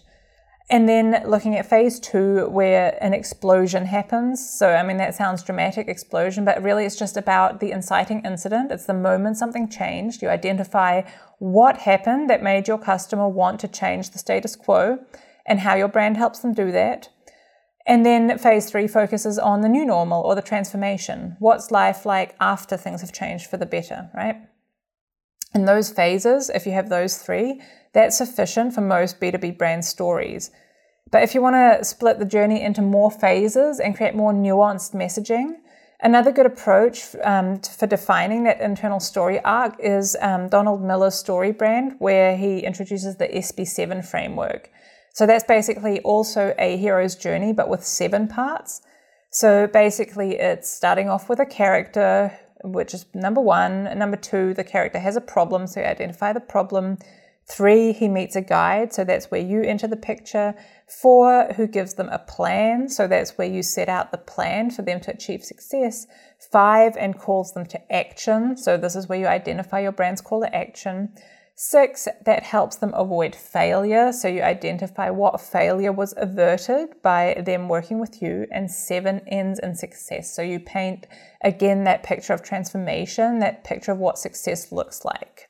And 0.69 0.87
then 0.87 1.23
looking 1.25 1.55
at 1.55 1.69
phase 1.69 1.97
two, 1.97 2.47
where 2.49 3.01
an 3.01 3.13
explosion 3.13 3.85
happens. 3.85 4.47
So, 4.57 4.69
I 4.69 4.83
mean, 4.83 4.97
that 4.97 5.15
sounds 5.15 5.41
dramatic, 5.41 5.87
explosion, 5.87 6.43
but 6.43 6.61
really 6.61 6.85
it's 6.85 6.97
just 6.97 7.15
about 7.15 7.61
the 7.61 7.71
inciting 7.71 8.21
incident. 8.25 8.71
It's 8.73 8.85
the 8.85 8.93
moment 8.93 9.37
something 9.37 9.69
changed. 9.69 10.21
You 10.21 10.27
identify 10.27 11.03
what 11.39 11.77
happened 11.77 12.29
that 12.29 12.43
made 12.43 12.67
your 12.67 12.77
customer 12.77 13.29
want 13.29 13.61
to 13.61 13.69
change 13.69 14.09
the 14.09 14.19
status 14.19 14.57
quo 14.57 14.99
and 15.45 15.61
how 15.61 15.75
your 15.75 15.87
brand 15.87 16.17
helps 16.17 16.39
them 16.39 16.53
do 16.53 16.69
that. 16.73 17.07
And 17.85 18.05
then 18.05 18.37
phase 18.37 18.69
three 18.69 18.87
focuses 18.87 19.39
on 19.39 19.61
the 19.61 19.69
new 19.69 19.85
normal 19.85 20.21
or 20.21 20.35
the 20.35 20.41
transformation. 20.41 21.37
What's 21.39 21.71
life 21.71 22.05
like 22.05 22.35
after 22.41 22.75
things 22.75 22.99
have 22.99 23.13
changed 23.13 23.47
for 23.47 23.55
the 23.55 23.65
better, 23.65 24.09
right? 24.13 24.35
In 25.55 25.63
those 25.63 25.89
phases, 25.89 26.49
if 26.49 26.65
you 26.65 26.73
have 26.73 26.89
those 26.89 27.17
three, 27.17 27.61
that's 27.97 28.15
sufficient 28.15 28.75
for 28.75 28.81
most 28.81 29.19
B2B 29.19 29.57
brand 29.57 29.83
stories. 29.83 30.51
But 31.11 31.23
if 31.23 31.33
you 31.33 31.41
want 31.41 31.55
to 31.55 31.83
split 31.83 32.19
the 32.19 32.25
journey 32.25 32.61
into 32.61 32.83
more 32.83 33.09
phases 33.09 33.79
and 33.79 33.97
create 33.97 34.13
more 34.13 34.31
nuanced 34.31 34.93
messaging, 34.93 35.53
another 35.99 36.31
good 36.31 36.45
approach 36.45 37.15
um, 37.23 37.59
for 37.59 37.87
defining 37.87 38.43
that 38.43 38.61
internal 38.61 38.99
story 38.99 39.39
arc 39.43 39.77
is 39.79 40.15
um, 40.21 40.47
Donald 40.47 40.83
Miller's 40.83 41.15
story 41.15 41.51
brand, 41.51 41.95
where 41.97 42.37
he 42.37 42.59
introduces 42.59 43.15
the 43.15 43.29
SB7 43.29 44.05
framework. 44.05 44.69
So 45.15 45.25
that's 45.25 45.45
basically 45.45 45.99
also 46.01 46.53
a 46.59 46.77
hero's 46.77 47.15
journey, 47.15 47.51
but 47.51 47.67
with 47.67 47.83
seven 47.83 48.27
parts. 48.27 48.79
So 49.31 49.65
basically, 49.65 50.37
it's 50.37 50.71
starting 50.71 51.09
off 51.09 51.29
with 51.29 51.39
a 51.39 51.47
character 51.47 52.37
which 52.63 52.93
is 52.93 53.07
number 53.15 53.41
one. 53.41 53.85
Number 53.97 54.17
two, 54.17 54.53
the 54.53 54.63
character 54.63 54.99
has 54.99 55.15
a 55.15 55.21
problem, 55.21 55.65
so 55.65 55.79
you 55.79 55.87
identify 55.87 56.31
the 56.31 56.39
problem. 56.39 56.99
Three, 57.49 57.93
he 57.93 58.09
meets 58.09 58.35
a 58.35 58.41
guide, 58.41 58.93
so 58.93 59.05
that's 59.05 59.31
where 59.31 59.41
you 59.41 59.61
enter 59.61 59.87
the 59.87 59.95
picture. 59.95 60.53
Four, 60.85 61.53
who 61.55 61.65
gives 61.65 61.93
them 61.93 62.09
a 62.09 62.19
plan, 62.19 62.89
so 62.89 63.07
that's 63.07 63.37
where 63.37 63.47
you 63.47 63.63
set 63.63 63.87
out 63.87 64.11
the 64.11 64.17
plan 64.17 64.69
for 64.69 64.81
them 64.81 64.99
to 65.01 65.11
achieve 65.11 65.45
success. 65.45 66.07
Five, 66.51 66.97
and 66.97 67.17
calls 67.17 67.53
them 67.53 67.65
to 67.67 67.91
action, 67.91 68.57
so 68.57 68.75
this 68.75 68.97
is 68.97 69.07
where 69.07 69.19
you 69.19 69.27
identify 69.27 69.79
your 69.79 69.93
brand's 69.93 70.19
call 70.19 70.41
to 70.41 70.53
action. 70.53 71.13
Six, 71.59 72.07
that 72.23 72.43
helps 72.43 72.75
them 72.75 72.93
avoid 72.93 73.33
failure. 73.35 74.11
So 74.11 74.27
you 74.27 74.43
identify 74.43 75.09
what 75.09 75.41
failure 75.41 75.91
was 75.91 76.13
averted 76.15 77.01
by 77.01 77.41
them 77.43 77.67
working 77.67 77.99
with 77.99 78.21
you. 78.21 78.45
And 78.51 78.69
seven 78.69 79.21
ends 79.25 79.59
in 79.63 79.73
success. 79.73 80.31
So 80.31 80.43
you 80.43 80.59
paint 80.59 81.07
again 81.41 81.83
that 81.85 82.03
picture 82.03 82.33
of 82.33 82.43
transformation, 82.43 83.39
that 83.39 83.63
picture 83.63 83.91
of 83.91 83.97
what 83.97 84.19
success 84.19 84.71
looks 84.71 85.03
like. 85.03 85.49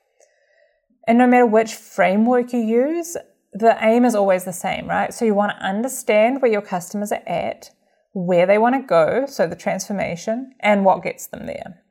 And 1.07 1.17
no 1.17 1.25
matter 1.25 1.45
which 1.45 1.73
framework 1.73 2.53
you 2.53 2.59
use, 2.59 3.17
the 3.53 3.77
aim 3.81 4.05
is 4.05 4.13
always 4.13 4.43
the 4.43 4.53
same, 4.53 4.87
right? 4.87 5.13
So 5.13 5.25
you 5.25 5.33
want 5.33 5.53
to 5.57 5.65
understand 5.65 6.41
where 6.41 6.51
your 6.51 6.61
customers 6.61 7.11
are 7.11 7.23
at, 7.25 7.71
where 8.13 8.45
they 8.45 8.57
want 8.57 8.75
to 8.75 8.85
go, 8.85 9.25
so 9.25 9.47
the 9.47 9.55
transformation, 9.55 10.53
and 10.59 10.83
what 10.83 11.03
gets 11.03 11.27
them 11.27 11.45
there, 11.47 11.81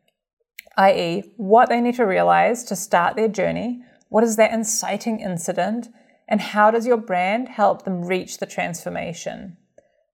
i.e., 0.77 1.33
what 1.37 1.69
they 1.69 1.81
need 1.81 1.95
to 1.97 2.05
realize 2.05 2.63
to 2.65 2.77
start 2.77 3.17
their 3.17 3.29
journey 3.29 3.83
what 4.09 4.25
is 4.25 4.37
that 4.37 4.53
inciting 4.53 5.21
incident? 5.21 5.89
And 6.29 6.41
how 6.41 6.71
does 6.71 6.87
your 6.87 6.97
brand 6.97 7.49
help 7.49 7.83
them 7.83 8.05
reach 8.05 8.39
the 8.39 8.47
transformation? 8.47 9.57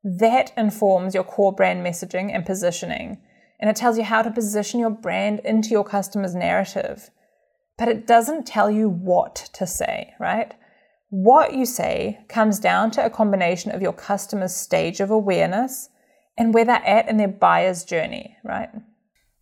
That 0.02 0.52
informs 0.56 1.14
your 1.14 1.24
core 1.24 1.52
brand 1.52 1.84
messaging 1.84 2.34
and 2.34 2.44
positioning. 2.44 3.18
And 3.60 3.70
it 3.70 3.76
tells 3.76 3.96
you 3.96 4.04
how 4.04 4.22
to 4.22 4.30
position 4.30 4.80
your 4.80 4.90
brand 4.90 5.40
into 5.44 5.70
your 5.70 5.84
customer's 5.84 6.34
narrative. 6.34 7.10
But 7.78 7.88
it 7.88 8.06
doesn't 8.06 8.46
tell 8.46 8.70
you 8.70 8.88
what 8.88 9.50
to 9.54 9.66
say, 9.66 10.14
right? 10.20 10.54
What 11.10 11.54
you 11.54 11.66
say 11.66 12.20
comes 12.28 12.58
down 12.58 12.90
to 12.92 13.04
a 13.04 13.10
combination 13.10 13.72
of 13.72 13.82
your 13.82 13.92
customer's 13.92 14.54
stage 14.54 15.00
of 15.00 15.10
awareness 15.10 15.88
and 16.38 16.54
where 16.54 16.64
they're 16.64 16.86
at 16.86 17.08
in 17.08 17.16
their 17.16 17.28
buyer's 17.28 17.84
journey, 17.84 18.36
right? 18.44 18.70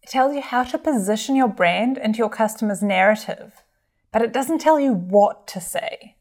It 0.03 0.09
tells 0.09 0.35
you 0.35 0.41
how 0.41 0.65
to 0.65 0.79
position 0.79 1.37
your 1.37 1.49
brand 1.49 1.99
into 1.99 2.19
your 2.19 2.31
customer's 2.31 2.83
narrative 2.83 3.63
but 4.13 4.23
it 4.23 4.33
doesn't 4.33 4.61
tell 4.61 4.81
you 4.81 4.93
what 4.93 5.47
to 5.49 5.61
say. 5.61 6.17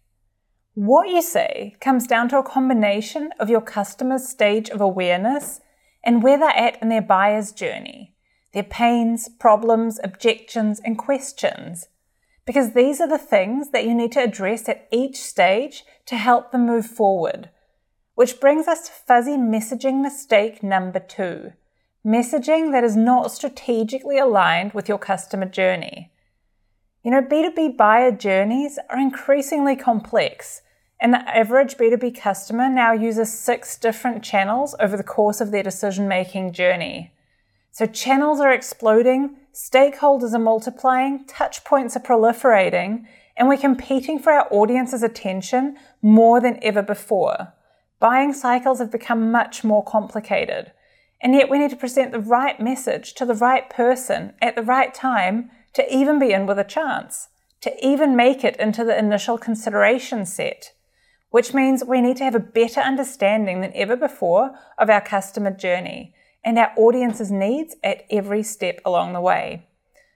What 0.76 1.10
you 1.10 1.22
say 1.22 1.76
comes 1.82 2.08
down 2.08 2.30
to 2.30 2.38
a 2.38 2.44
combination 2.44 3.32
of 3.40 3.50
your 3.50 3.62
customer's 3.62 4.28
stage 4.28 4.70
of 4.70 4.80
awareness 4.80 5.60
and 6.04 6.24
where 6.24 6.38
they're 6.38 6.50
at 6.50 6.82
in 6.82 6.90
their 6.90 7.02
buyer's 7.02 7.52
journey, 7.52 8.16
their 8.54 8.64
pains, 8.64 9.28
problems, 9.28 10.00
objections, 10.04 10.80
and 10.80 10.98
questions. 10.98 11.88
Because 12.50 12.74
these 12.74 13.00
are 13.00 13.08
the 13.08 13.20
things 13.20 13.70
that 13.70 13.86
you 13.86 13.94
need 13.94 14.12
to 14.14 14.24
address 14.24 14.68
at 14.68 14.88
each 14.92 15.18
stage 15.18 15.84
to 16.08 16.16
help 16.16 16.52
them 16.52 16.66
move 16.66 16.88
forward. 16.88 17.52
Which 18.16 18.40
brings 18.40 18.68
us 18.68 18.88
to 18.88 18.92
fuzzy 18.92 19.38
messaging 19.38 20.02
mistake 20.02 20.64
number 20.64 21.00
two 21.00 21.52
messaging 22.04 22.72
that 22.72 22.84
is 22.84 22.96
not 22.96 23.32
strategically 23.32 24.18
aligned 24.18 24.74
with 24.74 24.90
your 24.90 24.98
customer 24.98 25.46
journey. 25.46 26.12
You 27.04 27.12
know, 27.12 27.22
B2B 27.22 27.78
buyer 27.78 28.12
journeys 28.12 28.80
are 28.90 28.98
increasingly 28.98 29.76
complex, 29.76 30.64
and 31.00 31.14
the 31.14 31.20
average 31.30 31.78
B2B 31.78 32.20
customer 32.20 32.68
now 32.68 32.94
uses 32.94 33.32
six 33.32 33.78
different 33.78 34.24
channels 34.24 34.74
over 34.80 34.98
the 34.98 35.04
course 35.04 35.40
of 35.40 35.52
their 35.52 35.62
decision 35.62 36.08
making 36.08 36.54
journey. 36.54 37.14
So, 37.70 37.86
channels 37.86 38.40
are 38.40 38.52
exploding, 38.52 39.36
stakeholders 39.60 40.34
are 40.34 40.40
multiplying, 40.40 41.26
touch 41.26 41.66
points 41.66 41.98
are 41.98 42.00
proliferating, 42.00 43.06
and 43.36 43.50
we're 43.50 43.58
competing 43.58 44.18
for 44.18 44.32
our 44.32 44.48
audience's 44.52 45.04
attention 45.04 45.76
more 46.02 46.40
than 46.40 46.58
ever 46.62 46.82
before. 46.82 47.54
Buying 48.00 48.32
cycles 48.32 48.80
have 48.80 48.90
become 48.90 49.34
much 49.34 49.66
more 49.66 49.84
complicated. 49.84 50.72
And 51.22 51.36
yet, 51.36 51.50
we 51.50 51.60
need 51.60 51.72
to 51.72 51.76
present 51.76 52.14
the 52.14 52.22
right 52.22 52.58
message 52.62 53.14
to 53.16 53.26
the 53.26 53.34
right 53.34 53.70
person 53.70 54.32
at 54.42 54.56
the 54.56 54.64
right 54.64 54.94
time 54.94 55.52
to 55.74 55.94
even 55.94 56.20
be 56.20 56.32
in 56.32 56.46
with 56.46 56.58
a 56.58 56.64
chance, 56.64 57.28
to 57.60 57.86
even 57.86 58.16
make 58.16 58.46
it 58.46 58.56
into 58.56 58.86
the 58.86 58.98
initial 58.98 59.38
consideration 59.38 60.26
set, 60.26 60.72
which 61.32 61.54
means 61.54 61.84
we 61.84 62.00
need 62.00 62.16
to 62.18 62.24
have 62.24 62.36
a 62.36 62.40
better 62.40 62.80
understanding 62.80 63.60
than 63.60 63.74
ever 63.76 63.98
before 63.98 64.52
of 64.78 64.90
our 64.90 65.02
customer 65.02 65.52
journey 65.52 66.16
and 66.44 66.58
our 66.58 66.72
audience's 66.78 67.32
needs 67.32 67.76
at 67.84 68.06
every 68.10 68.44
step 68.44 68.80
along 68.86 69.14
the 69.14 69.22
way. 69.22 69.68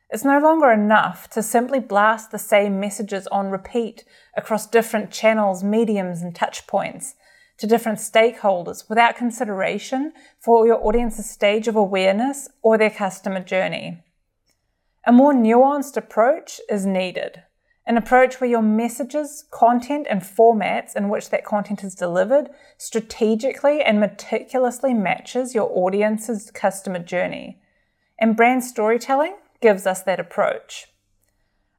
It's 0.10 0.24
no 0.24 0.40
longer 0.40 0.72
enough 0.72 1.30
to 1.32 1.42
simply 1.42 1.80
blast 1.80 2.32
the 2.32 2.38
same 2.38 2.80
messages 2.80 3.26
on 3.28 3.50
repeat 3.50 4.04
across 4.38 4.68
different 4.68 5.10
channels, 5.10 5.64
mediums, 5.64 6.22
and 6.22 6.36
touch 6.36 6.68
points 6.68 7.16
to 7.58 7.68
different 7.68 8.00
stakeholders 8.00 8.88
without 8.90 9.16
consideration 9.16 10.14
for 10.40 10.68
your 10.68 10.86
audience's 10.86 11.30
stage 11.30 11.68
of 11.68 11.76
awareness 11.76 12.48
or 12.62 12.78
their 12.78 12.90
customer 12.90 13.40
journey. 13.40 14.04
A 15.06 15.12
more 15.12 15.34
nuanced 15.34 15.98
approach 15.98 16.62
is 16.70 16.86
needed. 16.86 17.44
An 17.86 17.98
approach 17.98 18.40
where 18.40 18.50
your 18.50 18.62
messages, 18.62 19.44
content, 19.52 20.08
and 20.10 20.22
formats 20.22 20.96
in 20.96 21.10
which 21.10 21.30
that 21.30 21.44
content 21.44 21.84
is 21.84 21.96
delivered 21.96 22.50
strategically 22.78 23.82
and 23.82 24.00
meticulously 24.00 24.94
matches 24.94 25.54
your 25.54 25.70
audience's 25.70 26.50
customer 26.50 27.00
journey. 27.00 27.62
And 28.20 28.38
brand 28.38 28.64
storytelling 28.64 29.36
gives 29.62 29.86
us 29.86 30.02
that 30.04 30.20
approach. 30.20 30.88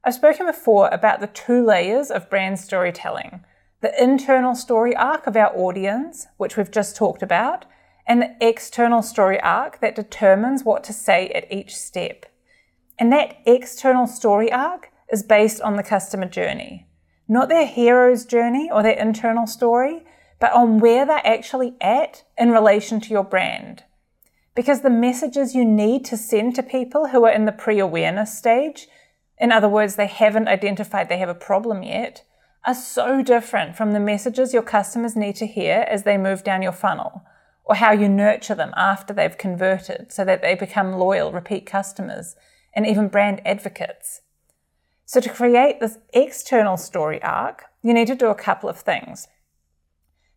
I've 0.03 0.13
spoken 0.13 0.45
before 0.45 0.89
about 0.89 1.21
the 1.21 1.27
two 1.27 1.65
layers 1.65 2.11
of 2.11 2.29
brand 2.29 2.59
storytelling 2.59 3.43
the 3.81 4.03
internal 4.03 4.55
story 4.55 4.95
arc 4.95 5.27
of 5.27 5.35
our 5.35 5.55
audience, 5.55 6.25
which 6.37 6.57
we've 6.57 6.71
just 6.71 6.95
talked 6.95 7.21
about, 7.21 7.65
and 8.07 8.19
the 8.19 8.35
external 8.41 9.03
story 9.03 9.39
arc 9.41 9.79
that 9.79 9.95
determines 9.95 10.63
what 10.63 10.83
to 10.83 10.93
say 10.93 11.27
at 11.29 11.51
each 11.51 11.75
step. 11.75 12.25
And 12.97 13.11
that 13.11 13.37
external 13.45 14.07
story 14.07 14.51
arc 14.51 14.91
is 15.11 15.23
based 15.23 15.61
on 15.61 15.75
the 15.75 15.83
customer 15.83 16.27
journey, 16.27 16.87
not 17.27 17.49
their 17.49 17.65
hero's 17.65 18.25
journey 18.25 18.69
or 18.71 18.83
their 18.83 18.97
internal 18.97 19.47
story, 19.47 20.03
but 20.39 20.53
on 20.53 20.79
where 20.79 21.05
they're 21.05 21.25
actually 21.25 21.75
at 21.81 22.23
in 22.37 22.51
relation 22.51 22.99
to 22.99 23.09
your 23.09 23.23
brand. 23.23 23.83
Because 24.55 24.81
the 24.81 24.89
messages 24.89 25.53
you 25.53 25.65
need 25.65 26.05
to 26.05 26.17
send 26.17 26.55
to 26.55 26.63
people 26.63 27.07
who 27.07 27.25
are 27.25 27.31
in 27.31 27.45
the 27.45 27.51
pre 27.51 27.79
awareness 27.79 28.37
stage, 28.37 28.87
in 29.37 29.51
other 29.51 29.69
words, 29.69 29.95
they 29.95 30.07
haven't 30.07 30.47
identified 30.47 31.09
they 31.09 31.17
have 31.17 31.29
a 31.29 31.35
problem 31.35 31.83
yet, 31.83 32.23
are 32.65 32.73
so 32.73 33.21
different 33.21 33.75
from 33.75 33.91
the 33.91 33.99
messages 33.99 34.53
your 34.53 34.63
customers 34.63 35.15
need 35.15 35.35
to 35.35 35.45
hear 35.45 35.85
as 35.89 36.03
they 36.03 36.17
move 36.17 36.43
down 36.43 36.61
your 36.61 36.71
funnel, 36.71 37.23
or 37.63 37.75
how 37.75 37.91
you 37.91 38.07
nurture 38.07 38.55
them 38.55 38.73
after 38.75 39.13
they've 39.13 39.37
converted 39.37 40.11
so 40.11 40.23
that 40.23 40.41
they 40.41 40.55
become 40.55 40.93
loyal, 40.93 41.31
repeat 41.31 41.65
customers 41.65 42.35
and 42.73 42.87
even 42.87 43.07
brand 43.07 43.41
advocates. 43.45 44.21
So, 45.05 45.19
to 45.19 45.29
create 45.29 45.79
this 45.79 45.99
external 46.13 46.77
story 46.77 47.21
arc, 47.21 47.65
you 47.83 47.93
need 47.93 48.07
to 48.07 48.15
do 48.15 48.27
a 48.27 48.35
couple 48.35 48.69
of 48.69 48.79
things. 48.79 49.27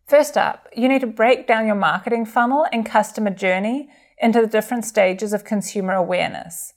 First 0.05 0.37
up, 0.37 0.67
you 0.75 0.87
need 0.87 1.01
to 1.01 1.07
break 1.07 1.47
down 1.47 1.65
your 1.65 1.75
marketing 1.75 2.25
funnel 2.25 2.67
and 2.71 2.85
customer 2.85 3.31
journey 3.31 3.89
into 4.19 4.41
the 4.41 4.47
different 4.47 4.85
stages 4.85 5.33
of 5.33 5.43
consumer 5.43 5.93
awareness. 5.93 6.73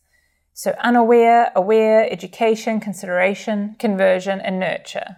So, 0.55 0.75
unaware, 0.83 1.53
aware, 1.55 2.11
education, 2.11 2.81
consideration, 2.81 3.77
conversion, 3.79 4.41
and 4.41 4.59
nurture. 4.59 5.17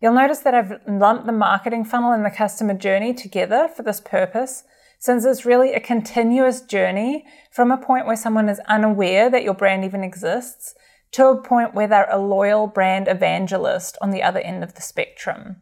You'll 0.00 0.14
notice 0.14 0.40
that 0.40 0.54
I've 0.54 0.80
lumped 0.86 1.26
the 1.26 1.32
marketing 1.32 1.84
funnel 1.84 2.12
and 2.12 2.24
the 2.24 2.30
customer 2.30 2.74
journey 2.74 3.14
together 3.14 3.68
for 3.74 3.82
this 3.84 4.00
purpose 4.00 4.64
since 4.98 5.24
it's 5.24 5.46
really 5.46 5.72
a 5.72 5.80
continuous 5.80 6.60
journey 6.60 7.24
from 7.50 7.70
a 7.70 7.76
point 7.76 8.06
where 8.06 8.16
someone 8.16 8.48
is 8.48 8.60
unaware 8.68 9.30
that 9.30 9.44
your 9.44 9.54
brand 9.54 9.84
even 9.84 10.04
exists 10.04 10.74
to 11.12 11.26
a 11.28 11.42
point 11.42 11.74
where 11.74 11.86
they're 11.86 12.10
a 12.10 12.18
loyal 12.18 12.66
brand 12.66 13.08
evangelist 13.08 13.96
on 14.00 14.10
the 14.10 14.22
other 14.22 14.40
end 14.40 14.62
of 14.64 14.74
the 14.74 14.82
spectrum. 14.82 15.56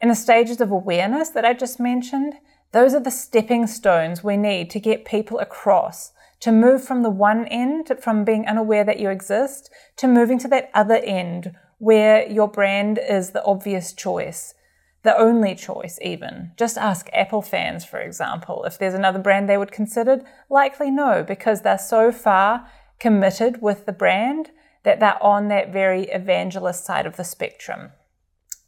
In 0.00 0.08
the 0.08 0.14
stages 0.14 0.60
of 0.60 0.70
awareness 0.70 1.30
that 1.30 1.44
I 1.44 1.54
just 1.54 1.80
mentioned, 1.80 2.34
those 2.72 2.94
are 2.94 3.00
the 3.00 3.10
stepping 3.10 3.66
stones 3.66 4.22
we 4.22 4.36
need 4.36 4.70
to 4.70 4.80
get 4.80 5.04
people 5.04 5.38
across 5.38 6.12
to 6.40 6.52
move 6.52 6.82
from 6.82 7.02
the 7.02 7.10
one 7.10 7.46
end, 7.46 7.92
from 8.00 8.24
being 8.24 8.46
unaware 8.46 8.84
that 8.84 8.98
you 8.98 9.10
exist, 9.10 9.70
to 9.96 10.08
moving 10.08 10.38
to 10.38 10.48
that 10.48 10.70
other 10.72 10.96
end 10.96 11.54
where 11.78 12.26
your 12.30 12.48
brand 12.48 12.98
is 13.08 13.30
the 13.30 13.44
obvious 13.44 13.92
choice 13.92 14.54
the 15.02 15.16
only 15.16 15.54
choice, 15.54 15.98
even. 16.02 16.52
Just 16.56 16.76
ask 16.76 17.08
Apple 17.12 17.42
fans, 17.42 17.84
for 17.84 17.98
example, 17.98 18.64
if 18.64 18.78
there's 18.78 18.94
another 18.94 19.18
brand 19.18 19.48
they 19.48 19.56
would 19.56 19.72
consider. 19.72 20.20
Likely 20.50 20.90
no, 20.90 21.24
because 21.26 21.62
they're 21.62 21.78
so 21.78 22.12
far 22.12 22.68
committed 22.98 23.62
with 23.62 23.86
the 23.86 23.92
brand 23.92 24.50
that 24.82 25.00
they're 25.00 25.22
on 25.22 25.48
that 25.48 25.72
very 25.72 26.04
evangelist 26.04 26.84
side 26.84 27.06
of 27.06 27.16
the 27.16 27.24
spectrum. 27.24 27.90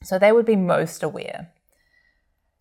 So 0.02 0.18
they 0.18 0.32
would 0.32 0.46
be 0.46 0.56
most 0.56 1.02
aware. 1.02 1.52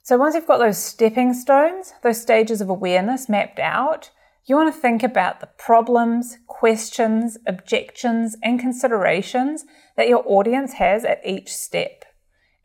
So 0.04 0.18
once 0.18 0.36
you've 0.36 0.48
got 0.48 0.58
those 0.58 0.78
stepping 0.78 1.34
stones, 1.34 1.94
those 2.02 2.22
stages 2.22 2.62
of 2.62 2.70
awareness 2.70 3.30
mapped 3.30 3.60
out, 3.60 4.10
you 4.46 4.56
want 4.56 4.74
to 4.74 4.82
think 4.82 5.04
about 5.04 5.40
the 5.40 5.50
problems, 5.58 6.38
questions, 6.48 7.38
objections, 7.46 8.36
and 8.42 8.60
considerations 8.60 9.66
that 9.96 10.10
your 10.10 10.24
audience 10.26 10.74
has 10.74 11.06
at 11.06 11.22
each 11.26 11.54
step. 11.54 12.06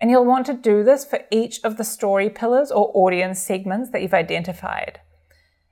And 0.00 0.11
you'll 0.11 0.25
want 0.25 0.47
to 0.47 0.55
do 0.55 0.83
this 0.83 1.05
for 1.05 1.21
each 1.31 1.61
of 1.62 1.76
the 1.76 1.85
story 1.85 2.31
pillars 2.31 2.71
or 2.71 2.90
audience 2.95 3.40
segments 3.40 3.90
that 3.90 4.02
you've 4.02 4.14
identified. 4.14 5.00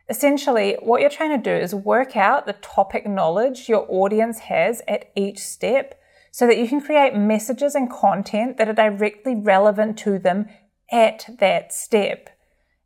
Essentially, 0.08 0.76
what 0.82 1.00
you're 1.00 1.10
trying 1.10 1.40
to 1.40 1.50
do 1.50 1.56
is 1.56 1.74
work 1.74 2.16
out 2.16 2.46
the 2.46 2.52
topic 2.54 3.06
knowledge 3.06 3.68
your 3.68 3.86
audience 3.88 4.40
has 4.40 4.82
at 4.86 5.10
each 5.16 5.38
step 5.38 5.98
so 6.30 6.46
that 6.46 6.58
you 6.58 6.68
can 6.68 6.80
create 6.80 7.14
messages 7.14 7.74
and 7.74 7.90
content 7.90 8.56
that 8.58 8.68
are 8.68 8.74
directly 8.74 9.34
relevant 9.34 9.96
to 9.98 10.18
them 10.18 10.46
at 10.92 11.26
that 11.38 11.72
step. 11.72 12.28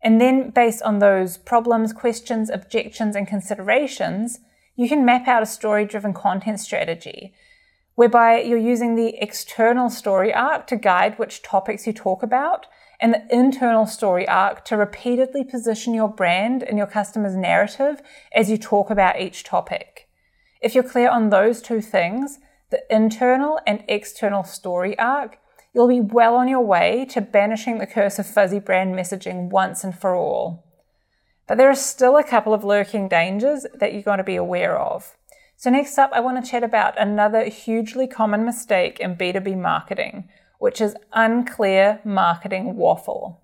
And 0.01 0.21
then, 0.21 0.51
based 0.51 0.83
on 0.83 1.01
those 1.01 1.39
problems, 1.39 1.93
questions, 1.93 2.51
objections, 2.51 3.17
and 3.17 3.27
considerations, 3.27 4.39
you 4.77 4.89
can 4.89 5.05
map 5.05 5.27
out 5.27 5.43
a 5.43 5.47
story 5.47 5.85
driven 5.85 6.15
content 6.15 6.61
strategy 6.61 7.35
whereby 7.97 8.41
you're 8.41 8.57
using 8.57 8.95
the 8.95 9.21
external 9.21 9.91
story 9.91 10.33
arc 10.33 10.69
to 10.69 10.77
guide 10.77 11.19
which 11.19 11.43
topics 11.43 11.85
you 11.85 11.93
talk 11.93 12.23
about 12.23 12.67
and 13.01 13.15
the 13.15 13.27
internal 13.31 13.87
story 13.87 14.27
arc 14.27 14.65
to 14.67 14.77
repeatedly 14.77 15.45
position 15.45 15.95
your 15.95 16.09
brand 16.09 16.63
and 16.63 16.77
your 16.77 16.87
customer's 16.87 17.37
narrative 17.37 18.01
as 18.35 18.51
you 18.51 18.59
talk 18.59 18.91
about 18.91 19.21
each 19.21 19.45
topic. 19.45 20.09
If 20.61 20.75
you're 20.75 20.85
clear 20.85 21.09
on 21.09 21.31
those 21.31 21.63
two 21.63 21.81
things, 21.81 22.41
the 22.71 22.83
internal 22.91 23.61
and 23.67 23.85
external 23.89 24.43
story 24.45 24.99
arc, 24.99 25.39
you'll 25.73 25.89
be 25.89 26.01
well 26.01 26.35
on 26.35 26.49
your 26.49 26.65
way 26.65 27.07
to 27.11 27.21
banishing 27.21 27.79
the 27.79 27.87
curse 27.87 28.19
of 28.19 28.27
fuzzy 28.27 28.59
brand 28.59 28.95
messaging 28.95 29.49
once 29.49 29.85
and 29.85 29.97
for 29.97 30.15
all. 30.15 30.65
But 31.47 31.57
there 31.57 31.71
are 31.71 31.75
still 31.75 32.17
a 32.17 32.25
couple 32.25 32.53
of 32.53 32.65
lurking 32.65 33.09
dangers 33.09 33.65
that 33.75 33.95
you've 33.95 34.05
got 34.05 34.17
to 34.17 34.25
be 34.25 34.37
aware 34.37 34.79
of. 34.79 35.17
So, 35.57 35.71
next 35.71 35.99
up, 35.99 36.11
I 36.13 36.21
want 36.21 36.45
to 36.45 36.49
chat 36.49 36.63
about 36.63 37.01
another 37.01 37.45
hugely 37.45 38.07
common 38.07 38.45
mistake 38.45 39.01
in 39.01 39.17
B2B 39.17 39.57
marketing, 39.57 40.29
which 40.59 40.81
is 40.81 40.97
unclear 41.13 42.01
marketing 42.05 42.77
waffle. 42.77 43.41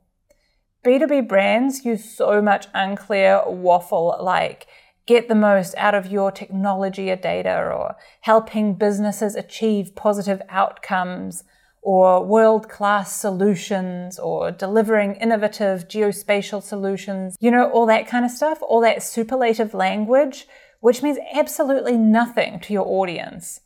B2B 0.85 1.26
brands 1.26 1.85
use 1.85 2.04
so 2.04 2.42
much 2.42 2.66
unclear 2.75 3.42
waffle 3.47 4.16
like 4.21 4.66
get 5.06 5.28
the 5.28 5.35
most 5.35 5.75
out 5.76 5.94
of 5.94 6.06
your 6.06 6.30
technology 6.30 7.11
or 7.11 7.16
data, 7.16 7.54
or 7.54 7.97
helping 8.23 8.75
businesses 8.75 9.35
achieve 9.35 9.94
positive 9.94 10.40
outcomes, 10.49 11.44
or 11.83 12.25
world 12.25 12.71
class 12.71 13.14
solutions, 13.14 14.18
or 14.18 14.50
delivering 14.50 15.14
innovative 15.16 15.88
geospatial 15.88 16.62
solutions. 16.62 17.37
You 17.38 17.50
know, 17.50 17.71
all 17.71 17.85
that 17.87 18.06
kind 18.06 18.25
of 18.25 18.30
stuff, 18.30 18.61
all 18.62 18.80
that 18.80 19.02
superlative 19.02 19.75
language 19.75 20.47
which 20.85 21.02
means 21.02 21.16
absolutely 21.33 21.97
nothing 21.97 22.61
to 22.61 22.71
your 22.71 22.87
audience 22.87 23.61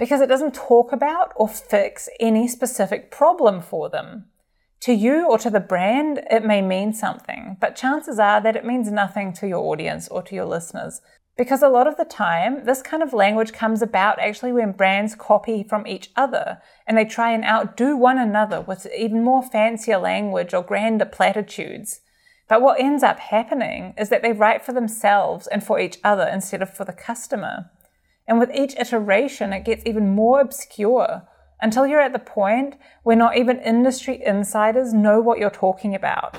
because 0.00 0.22
it 0.22 0.30
doesn't 0.30 0.54
talk 0.54 0.92
about 0.92 1.30
or 1.36 1.46
fix 1.46 2.08
any 2.18 2.48
specific 2.48 3.10
problem 3.10 3.60
for 3.60 3.90
them. 3.90 4.24
To 4.80 4.94
you 4.94 5.28
or 5.28 5.36
to 5.36 5.50
the 5.50 5.60
brand, 5.60 6.22
it 6.30 6.42
may 6.42 6.62
mean 6.62 6.94
something, 6.94 7.58
but 7.60 7.76
chances 7.76 8.18
are 8.18 8.40
that 8.40 8.56
it 8.56 8.64
means 8.64 8.90
nothing 8.90 9.34
to 9.34 9.46
your 9.46 9.58
audience 9.58 10.08
or 10.08 10.22
to 10.22 10.34
your 10.34 10.46
listeners. 10.46 11.02
Because 11.36 11.62
a 11.62 11.68
lot 11.68 11.86
of 11.86 11.98
the 11.98 12.06
time, 12.06 12.64
this 12.64 12.80
kind 12.80 13.02
of 13.02 13.12
language 13.12 13.52
comes 13.52 13.82
about 13.82 14.18
actually 14.18 14.52
when 14.52 14.72
brands 14.72 15.14
copy 15.14 15.62
from 15.62 15.86
each 15.86 16.10
other 16.16 16.62
and 16.86 16.96
they 16.96 17.04
try 17.04 17.32
and 17.32 17.44
outdo 17.44 17.94
one 17.94 18.18
another 18.18 18.62
with 18.62 18.86
even 18.96 19.22
more 19.22 19.42
fancier 19.42 19.98
language 19.98 20.54
or 20.54 20.62
grander 20.62 21.04
platitudes. 21.04 22.00
But 22.48 22.62
what 22.62 22.80
ends 22.80 23.02
up 23.02 23.18
happening 23.18 23.92
is 23.98 24.08
that 24.08 24.22
they 24.22 24.32
write 24.32 24.64
for 24.64 24.72
themselves 24.72 25.46
and 25.46 25.62
for 25.62 25.78
each 25.78 25.98
other 26.02 26.26
instead 26.26 26.62
of 26.62 26.74
for 26.74 26.86
the 26.86 26.94
customer. 26.94 27.70
And 28.30 28.38
with 28.38 28.54
each 28.54 28.76
iteration, 28.76 29.52
it 29.52 29.64
gets 29.64 29.84
even 29.84 30.14
more 30.14 30.40
obscure 30.40 31.22
until 31.60 31.84
you're 31.84 32.00
at 32.00 32.12
the 32.12 32.20
point 32.20 32.76
where 33.02 33.16
not 33.16 33.36
even 33.36 33.58
industry 33.58 34.22
insiders 34.24 34.94
know 34.94 35.20
what 35.20 35.40
you're 35.40 35.50
talking 35.50 35.96
about. 35.96 36.38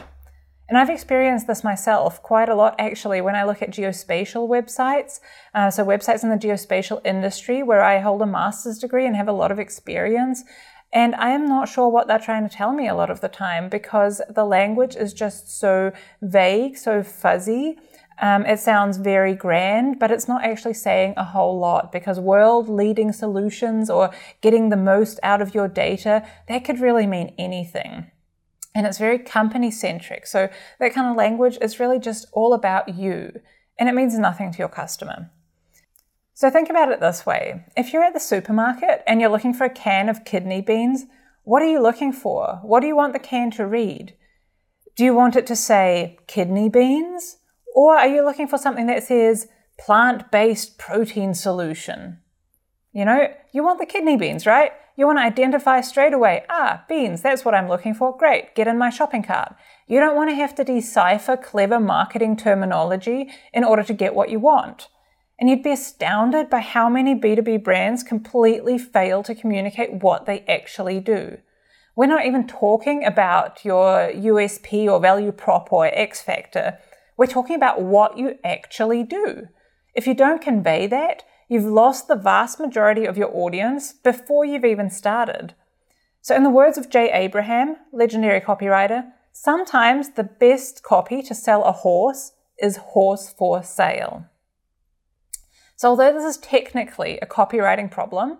And 0.70 0.78
I've 0.78 0.90
experienced 0.90 1.48
this 1.48 1.66
myself 1.66 2.24
quite 2.24 2.48
a 2.48 2.56
lot 2.56 2.76
actually 2.80 3.20
when 3.20 3.36
I 3.36 3.44
look 3.44 3.62
at 3.62 3.72
geospatial 3.72 4.48
websites. 4.48 5.20
Uh, 5.54 5.70
so, 5.70 5.84
websites 5.84 6.24
in 6.24 6.30
the 6.30 6.38
geospatial 6.38 7.06
industry 7.06 7.62
where 7.62 7.84
I 7.84 8.00
hold 8.00 8.22
a 8.22 8.26
master's 8.26 8.80
degree 8.80 9.06
and 9.06 9.18
have 9.18 9.28
a 9.28 9.34
lot 9.34 9.52
of 9.52 9.60
experience. 9.60 10.46
And 10.94 11.14
I 11.16 11.32
am 11.32 11.46
not 11.46 11.68
sure 11.68 11.90
what 11.90 12.08
they're 12.08 12.20
trying 12.20 12.48
to 12.48 12.56
tell 12.56 12.72
me 12.72 12.88
a 12.88 12.96
lot 12.96 13.10
of 13.10 13.20
the 13.20 13.28
time 13.28 13.68
because 13.68 14.22
the 14.30 14.46
language 14.46 14.96
is 14.96 15.14
just 15.14 15.60
so 15.60 15.92
vague, 16.22 16.78
so 16.78 17.04
fuzzy. 17.04 17.78
Um, 18.22 18.46
it 18.46 18.60
sounds 18.60 18.98
very 18.98 19.34
grand, 19.34 19.98
but 19.98 20.12
it's 20.12 20.28
not 20.28 20.44
actually 20.44 20.76
saying 20.76 21.16
a 21.18 21.24
whole 21.24 21.60
lot 21.60 21.92
because 21.92 22.20
world 22.20 22.70
leading 22.70 23.12
solutions 23.12 23.90
or 23.90 24.12
getting 24.42 24.70
the 24.70 24.78
most 24.78 25.20
out 25.24 25.42
of 25.42 25.56
your 25.56 25.68
data, 25.68 26.24
that 26.48 26.64
could 26.64 26.80
really 26.80 27.08
mean 27.08 27.34
anything. 27.40 28.12
And 28.76 28.86
it's 28.86 29.00
very 29.00 29.18
company 29.18 29.72
centric. 29.72 30.28
So 30.28 30.50
that 30.80 30.94
kind 30.94 31.10
of 31.10 31.18
language 31.18 31.58
is 31.62 31.80
really 31.80 32.00
just 32.00 32.28
all 32.32 32.54
about 32.54 32.96
you 32.96 33.42
and 33.80 33.90
it 33.90 33.96
means 33.96 34.18
nothing 34.18 34.52
to 34.52 34.60
your 34.60 34.70
customer. 34.70 35.32
So 36.36 36.52
think 36.52 36.70
about 36.70 36.92
it 36.92 37.00
this 37.00 37.26
way 37.26 37.66
if 37.76 37.92
you're 37.92 38.04
at 38.04 38.14
the 38.14 38.20
supermarket 38.20 39.04
and 39.08 39.20
you're 39.20 39.32
looking 39.32 39.54
for 39.54 39.66
a 39.66 39.70
can 39.70 40.10
of 40.10 40.26
kidney 40.26 40.62
beans, 40.62 41.06
what 41.44 41.64
are 41.64 41.70
you 41.70 41.82
looking 41.82 42.14
for? 42.14 42.60
What 42.62 42.82
do 42.82 42.88
you 42.88 42.96
want 42.96 43.14
the 43.14 43.20
can 43.20 43.50
to 43.52 43.66
read? 43.66 44.16
Do 44.96 45.04
you 45.04 45.16
want 45.16 45.36
it 45.36 45.48
to 45.48 45.56
say 45.56 46.20
kidney 46.28 46.70
beans? 46.70 47.38
Or 47.74 47.98
are 47.98 48.08
you 48.08 48.24
looking 48.24 48.48
for 48.48 48.58
something 48.58 48.88
that 48.88 49.04
says 49.04 49.48
plant 49.80 50.32
based 50.32 50.78
protein 50.78 51.34
solution? 51.34 52.20
You 52.94 53.06
know, 53.06 53.34
you 53.54 53.64
want 53.64 53.80
the 53.80 53.86
kidney 53.86 54.18
beans, 54.18 54.46
right? 54.46 54.72
You 54.98 55.08
want 55.08 55.20
to 55.20 55.24
identify 55.24 55.80
straight 55.82 56.14
away, 56.14 56.44
ah, 56.50 56.84
beans, 56.90 57.22
that's 57.22 57.46
what 57.46 57.56
I'm 57.56 57.70
looking 57.70 57.94
for. 57.94 58.16
Great, 58.16 58.54
get 58.54 58.68
in 58.68 58.78
my 58.78 58.90
shopping 58.90 59.24
cart. 59.24 59.56
You 59.88 60.00
don't 60.00 60.16
want 60.16 60.30
to 60.30 60.36
have 60.36 60.54
to 60.56 60.64
decipher 60.64 61.38
clever 61.38 61.80
marketing 61.80 62.36
terminology 62.36 63.32
in 63.54 63.64
order 63.64 63.84
to 63.84 63.94
get 63.94 64.14
what 64.14 64.30
you 64.30 64.40
want. 64.40 64.90
And 65.40 65.50
you'd 65.50 65.64
be 65.64 65.72
astounded 65.72 66.50
by 66.50 66.60
how 66.60 66.90
many 66.90 67.16
B2B 67.16 67.64
brands 67.64 68.04
completely 68.04 68.78
fail 68.78 69.24
to 69.24 69.34
communicate 69.34 70.04
what 70.04 70.26
they 70.26 70.42
actually 70.42 71.00
do. 71.00 71.38
We're 71.96 72.06
not 72.06 72.26
even 72.26 72.46
talking 72.46 73.04
about 73.04 73.66
your 73.66 74.12
USP 74.12 74.88
or 74.88 75.00
value 75.00 75.32
prop 75.32 75.74
or 75.74 75.88
X 75.88 76.22
factor. 76.22 76.78
We're 77.18 77.28
talking 77.28 77.56
about 77.56 77.82
what 77.82 78.18
you 78.18 78.38
actually 78.44 79.04
do. 79.04 79.48
If 79.94 80.08
you 80.08 80.14
don't 80.14 80.42
convey 80.42 80.88
that, 80.88 81.24
you've 81.50 81.66
lost 81.66 82.08
the 82.08 82.16
vast 82.16 82.60
majority 82.60 83.06
of 83.06 83.18
your 83.18 83.36
audience 83.36 83.92
before 83.92 84.46
you've 84.46 84.66
even 84.66 84.90
started. 84.90 85.54
So, 86.22 86.36
in 86.36 86.44
the 86.44 86.50
words 86.50 86.78
of 86.78 86.90
Jay 86.90 87.12
Abraham, 87.12 87.76
legendary 87.92 88.40
copywriter, 88.40 89.12
sometimes 89.34 90.12
the 90.12 90.24
best 90.24 90.84
copy 90.84 91.22
to 91.24 91.36
sell 91.36 91.64
a 91.64 91.72
horse 91.72 92.34
is 92.60 92.78
horse 92.78 93.34
for 93.38 93.64
sale. 93.64 94.26
So, 95.76 95.90
although 95.90 96.14
this 96.14 96.24
is 96.24 96.38
technically 96.38 97.18
a 97.20 97.26
copywriting 97.26 97.90
problem, 97.92 98.38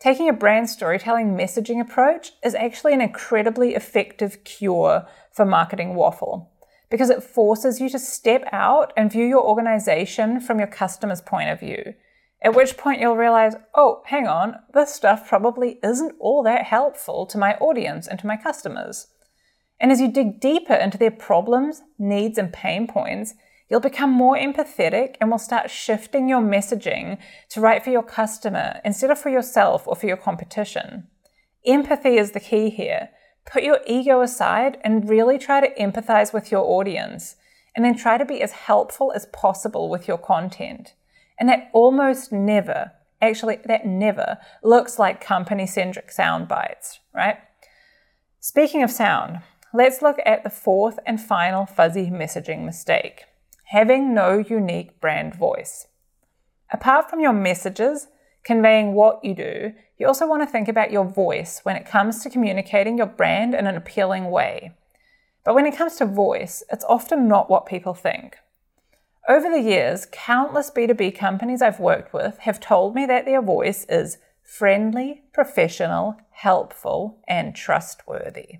taking 0.00 0.28
a 0.28 0.34
brand 0.34 0.68
storytelling 0.68 1.36
messaging 1.36 1.80
approach 1.80 2.32
is 2.44 2.54
actually 2.54 2.92
an 2.92 3.00
incredibly 3.00 3.74
effective 3.74 4.44
cure 4.44 5.06
for 5.32 5.46
marketing 5.46 5.94
waffle 5.94 6.50
because 6.90 7.10
it 7.10 7.22
forces 7.22 7.80
you 7.80 7.88
to 7.88 7.98
step 7.98 8.44
out 8.52 8.92
and 8.96 9.12
view 9.12 9.24
your 9.24 9.42
organization 9.42 10.40
from 10.40 10.58
your 10.58 10.68
customer's 10.68 11.20
point 11.20 11.50
of 11.50 11.60
view. 11.60 11.94
At 12.42 12.54
which 12.54 12.76
point 12.76 13.00
you'll 13.00 13.16
realize, 13.16 13.54
oh, 13.74 14.02
hang 14.06 14.26
on, 14.26 14.56
this 14.74 14.94
stuff 14.94 15.28
probably 15.28 15.78
isn't 15.82 16.16
all 16.18 16.42
that 16.42 16.64
helpful 16.64 17.26
to 17.26 17.38
my 17.38 17.54
audience 17.56 18.06
and 18.06 18.18
to 18.18 18.26
my 18.26 18.36
customers. 18.36 19.08
And 19.78 19.92
as 19.92 20.00
you 20.00 20.10
dig 20.10 20.40
deeper 20.40 20.74
into 20.74 20.98
their 20.98 21.10
problems, 21.10 21.82
needs, 21.98 22.38
and 22.38 22.52
pain 22.52 22.86
points, 22.86 23.34
You'll 23.70 23.80
become 23.80 24.10
more 24.10 24.36
empathetic 24.36 25.14
and 25.20 25.30
will 25.30 25.38
start 25.38 25.70
shifting 25.70 26.28
your 26.28 26.42
messaging 26.42 27.18
to 27.50 27.60
write 27.60 27.84
for 27.84 27.90
your 27.90 28.02
customer 28.02 28.80
instead 28.84 29.12
of 29.12 29.18
for 29.18 29.30
yourself 29.30 29.86
or 29.86 29.94
for 29.94 30.06
your 30.06 30.16
competition. 30.16 31.06
Empathy 31.64 32.16
is 32.16 32.32
the 32.32 32.40
key 32.40 32.68
here. 32.68 33.10
Put 33.46 33.62
your 33.62 33.80
ego 33.86 34.20
aside 34.20 34.78
and 34.82 35.08
really 35.08 35.38
try 35.38 35.60
to 35.60 35.74
empathize 35.74 36.32
with 36.32 36.50
your 36.50 36.64
audience, 36.64 37.36
and 37.74 37.84
then 37.84 37.96
try 37.96 38.18
to 38.18 38.24
be 38.24 38.42
as 38.42 38.52
helpful 38.52 39.12
as 39.12 39.26
possible 39.26 39.88
with 39.88 40.08
your 40.08 40.18
content. 40.18 40.94
And 41.38 41.48
that 41.48 41.70
almost 41.72 42.32
never, 42.32 42.92
actually, 43.22 43.58
that 43.64 43.86
never 43.86 44.38
looks 44.62 44.98
like 44.98 45.20
company 45.20 45.66
centric 45.66 46.10
sound 46.12 46.48
bites, 46.48 47.00
right? 47.14 47.38
Speaking 48.40 48.82
of 48.82 48.90
sound, 48.90 49.40
let's 49.72 50.02
look 50.02 50.18
at 50.26 50.44
the 50.44 50.50
fourth 50.50 50.98
and 51.06 51.20
final 51.20 51.66
fuzzy 51.66 52.10
messaging 52.10 52.64
mistake 52.64 53.24
having 53.70 54.12
no 54.12 54.36
unique 54.36 55.00
brand 55.00 55.32
voice. 55.32 55.86
Apart 56.72 57.08
from 57.08 57.20
your 57.20 57.32
messages, 57.32 58.08
conveying 58.44 58.94
what 58.94 59.24
you 59.24 59.34
do, 59.34 59.72
you 59.98 60.06
also 60.06 60.26
want 60.26 60.42
to 60.42 60.46
think 60.46 60.68
about 60.68 60.90
your 60.90 61.04
voice 61.04 61.60
when 61.62 61.76
it 61.76 61.86
comes 61.86 62.22
to 62.22 62.30
communicating 62.30 62.96
your 62.96 63.06
brand 63.06 63.54
in 63.54 63.66
an 63.66 63.76
appealing 63.76 64.30
way. 64.30 64.72
But 65.44 65.54
when 65.54 65.66
it 65.66 65.76
comes 65.76 65.96
to 65.96 66.06
voice, 66.06 66.62
it's 66.70 66.84
often 66.84 67.28
not 67.28 67.50
what 67.50 67.66
people 67.66 67.94
think. 67.94 68.36
Over 69.28 69.50
the 69.50 69.60
years, 69.60 70.06
countless 70.10 70.70
B2B 70.70 71.16
companies 71.16 71.62
I've 71.62 71.80
worked 71.80 72.12
with 72.12 72.38
have 72.38 72.60
told 72.60 72.94
me 72.94 73.06
that 73.06 73.26
their 73.26 73.42
voice 73.42 73.84
is 73.88 74.18
friendly, 74.42 75.22
professional, 75.32 76.16
helpful, 76.30 77.20
and 77.28 77.54
trustworthy. 77.54 78.58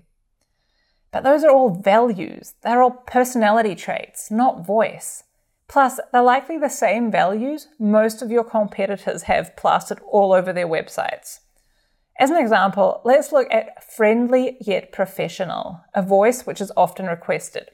But 1.11 1.23
those 1.23 1.43
are 1.43 1.51
all 1.51 1.71
values, 1.71 2.53
they're 2.61 2.81
all 2.81 2.91
personality 2.91 3.75
traits, 3.75 4.31
not 4.31 4.65
voice. 4.65 5.23
Plus, 5.71 6.01
they're 6.11 6.21
likely 6.21 6.57
the 6.57 6.67
same 6.67 7.09
values 7.09 7.69
most 7.79 8.21
of 8.21 8.29
your 8.29 8.43
competitors 8.43 9.23
have 9.23 9.55
plastered 9.55 10.01
all 10.05 10.33
over 10.33 10.51
their 10.51 10.67
websites. 10.67 11.39
As 12.19 12.29
an 12.29 12.35
example, 12.35 12.99
let's 13.05 13.31
look 13.31 13.47
at 13.49 13.81
friendly 13.81 14.57
yet 14.59 14.91
professional, 14.91 15.79
a 15.95 16.01
voice 16.01 16.45
which 16.45 16.59
is 16.59 16.73
often 16.75 17.05
requested. 17.05 17.69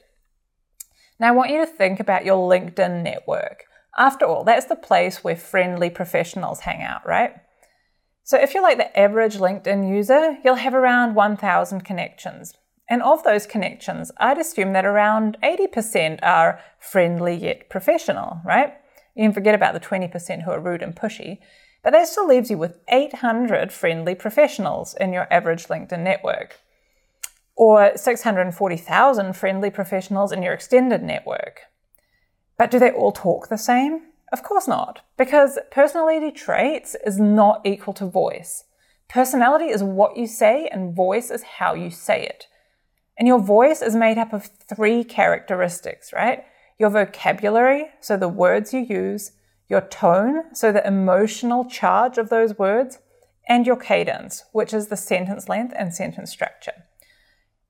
Now, 1.18 1.26
I 1.26 1.32
want 1.32 1.50
you 1.50 1.58
to 1.58 1.66
think 1.66 1.98
about 1.98 2.24
your 2.24 2.48
LinkedIn 2.48 3.02
network. 3.02 3.64
After 3.98 4.24
all, 4.24 4.44
that's 4.44 4.66
the 4.66 4.76
place 4.76 5.24
where 5.24 5.34
friendly 5.34 5.90
professionals 5.90 6.60
hang 6.60 6.80
out, 6.80 7.04
right? 7.04 7.32
So, 8.22 8.38
if 8.38 8.54
you're 8.54 8.62
like 8.62 8.78
the 8.78 8.96
average 8.96 9.38
LinkedIn 9.38 9.88
user, 9.92 10.36
you'll 10.44 10.54
have 10.54 10.74
around 10.74 11.16
1,000 11.16 11.80
connections. 11.80 12.54
And 12.88 13.02
of 13.02 13.22
those 13.22 13.46
connections, 13.46 14.10
I'd 14.16 14.38
assume 14.38 14.72
that 14.72 14.86
around 14.86 15.36
80% 15.42 16.20
are 16.22 16.60
friendly 16.78 17.34
yet 17.34 17.68
professional, 17.68 18.40
right? 18.44 18.74
You 19.14 19.24
can 19.24 19.32
forget 19.32 19.54
about 19.54 19.74
the 19.74 19.80
20% 19.80 20.42
who 20.42 20.50
are 20.50 20.60
rude 20.60 20.82
and 20.82 20.96
pushy, 20.96 21.38
but 21.82 21.92
that 21.92 22.08
still 22.08 22.26
leaves 22.26 22.50
you 22.50 22.58
with 22.58 22.78
800 22.88 23.72
friendly 23.72 24.14
professionals 24.14 24.94
in 24.94 25.12
your 25.12 25.32
average 25.32 25.66
LinkedIn 25.66 26.00
network 26.00 26.60
or 27.58 27.96
640,000 27.96 29.36
friendly 29.36 29.68
professionals 29.68 30.30
in 30.30 30.42
your 30.42 30.54
extended 30.54 31.02
network. 31.02 31.62
But 32.56 32.70
do 32.70 32.78
they 32.78 32.92
all 32.92 33.12
talk 33.12 33.48
the 33.48 33.58
same? 33.58 34.02
Of 34.32 34.42
course 34.42 34.68
not, 34.68 35.00
because 35.16 35.58
personality 35.70 36.30
traits 36.30 36.94
is 37.04 37.18
not 37.18 37.62
equal 37.64 37.94
to 37.94 38.06
voice. 38.06 38.64
Personality 39.08 39.66
is 39.66 39.82
what 39.82 40.16
you 40.16 40.26
say, 40.26 40.68
and 40.68 40.94
voice 40.94 41.30
is 41.30 41.42
how 41.42 41.74
you 41.74 41.90
say 41.90 42.22
it. 42.22 42.46
And 43.18 43.26
your 43.26 43.40
voice 43.40 43.82
is 43.82 43.96
made 43.96 44.16
up 44.16 44.32
of 44.32 44.46
three 44.46 45.02
characteristics, 45.02 46.12
right? 46.12 46.44
Your 46.78 46.90
vocabulary, 46.90 47.88
so 48.00 48.16
the 48.16 48.28
words 48.28 48.72
you 48.72 48.80
use, 48.80 49.32
your 49.68 49.80
tone, 49.80 50.54
so 50.54 50.70
the 50.70 50.86
emotional 50.86 51.64
charge 51.64 52.16
of 52.16 52.28
those 52.28 52.56
words, 52.56 52.98
and 53.48 53.66
your 53.66 53.76
cadence, 53.76 54.44
which 54.52 54.72
is 54.72 54.86
the 54.86 54.96
sentence 54.96 55.48
length 55.48 55.74
and 55.76 55.92
sentence 55.92 56.30
structure. 56.30 56.84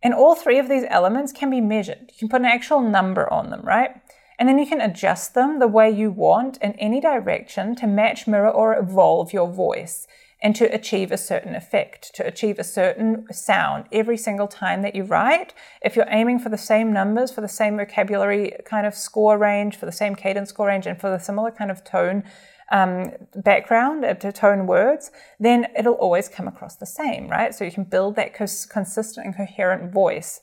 And 0.02 0.12
all 0.12 0.34
three 0.34 0.58
of 0.58 0.68
these 0.68 0.84
elements 0.88 1.32
can 1.32 1.50
be 1.50 1.60
measured. 1.60 2.10
You 2.12 2.18
can 2.18 2.28
put 2.28 2.40
an 2.40 2.46
actual 2.46 2.80
number 2.80 3.32
on 3.32 3.50
them, 3.50 3.62
right? 3.62 3.90
And 4.38 4.48
then 4.48 4.58
you 4.58 4.66
can 4.66 4.80
adjust 4.80 5.34
them 5.34 5.58
the 5.58 5.66
way 5.66 5.90
you 5.90 6.10
want 6.10 6.58
in 6.58 6.74
any 6.74 7.00
direction 7.00 7.74
to 7.76 7.86
match, 7.86 8.26
mirror, 8.26 8.50
or 8.50 8.76
evolve 8.76 9.32
your 9.32 9.50
voice 9.50 10.06
and 10.40 10.54
to 10.56 10.72
achieve 10.72 11.10
a 11.10 11.18
certain 11.18 11.54
effect, 11.54 12.14
to 12.14 12.26
achieve 12.26 12.58
a 12.58 12.64
certain 12.64 13.26
sound 13.32 13.86
every 13.90 14.16
single 14.16 14.46
time 14.46 14.82
that 14.82 14.94
you 14.94 15.02
write. 15.02 15.52
If 15.82 15.96
you're 15.96 16.06
aiming 16.08 16.38
for 16.38 16.48
the 16.48 16.58
same 16.58 16.92
numbers, 16.92 17.30
for 17.32 17.40
the 17.40 17.48
same 17.48 17.76
vocabulary 17.76 18.52
kind 18.64 18.86
of 18.86 18.94
score 18.94 19.36
range, 19.36 19.76
for 19.76 19.86
the 19.86 19.92
same 19.92 20.14
cadence 20.14 20.50
score 20.50 20.68
range, 20.68 20.86
and 20.86 21.00
for 21.00 21.10
the 21.10 21.18
similar 21.18 21.50
kind 21.50 21.70
of 21.70 21.82
tone 21.82 22.22
um, 22.70 23.12
background 23.34 24.04
uh, 24.04 24.14
to 24.14 24.30
tone 24.30 24.66
words, 24.66 25.10
then 25.40 25.66
it'll 25.76 25.94
always 25.94 26.28
come 26.28 26.46
across 26.46 26.76
the 26.76 26.86
same, 26.86 27.28
right? 27.28 27.54
So 27.54 27.64
you 27.64 27.72
can 27.72 27.84
build 27.84 28.16
that 28.16 28.34
cons- 28.34 28.66
consistent 28.66 29.26
and 29.26 29.36
coherent 29.36 29.92
voice. 29.92 30.42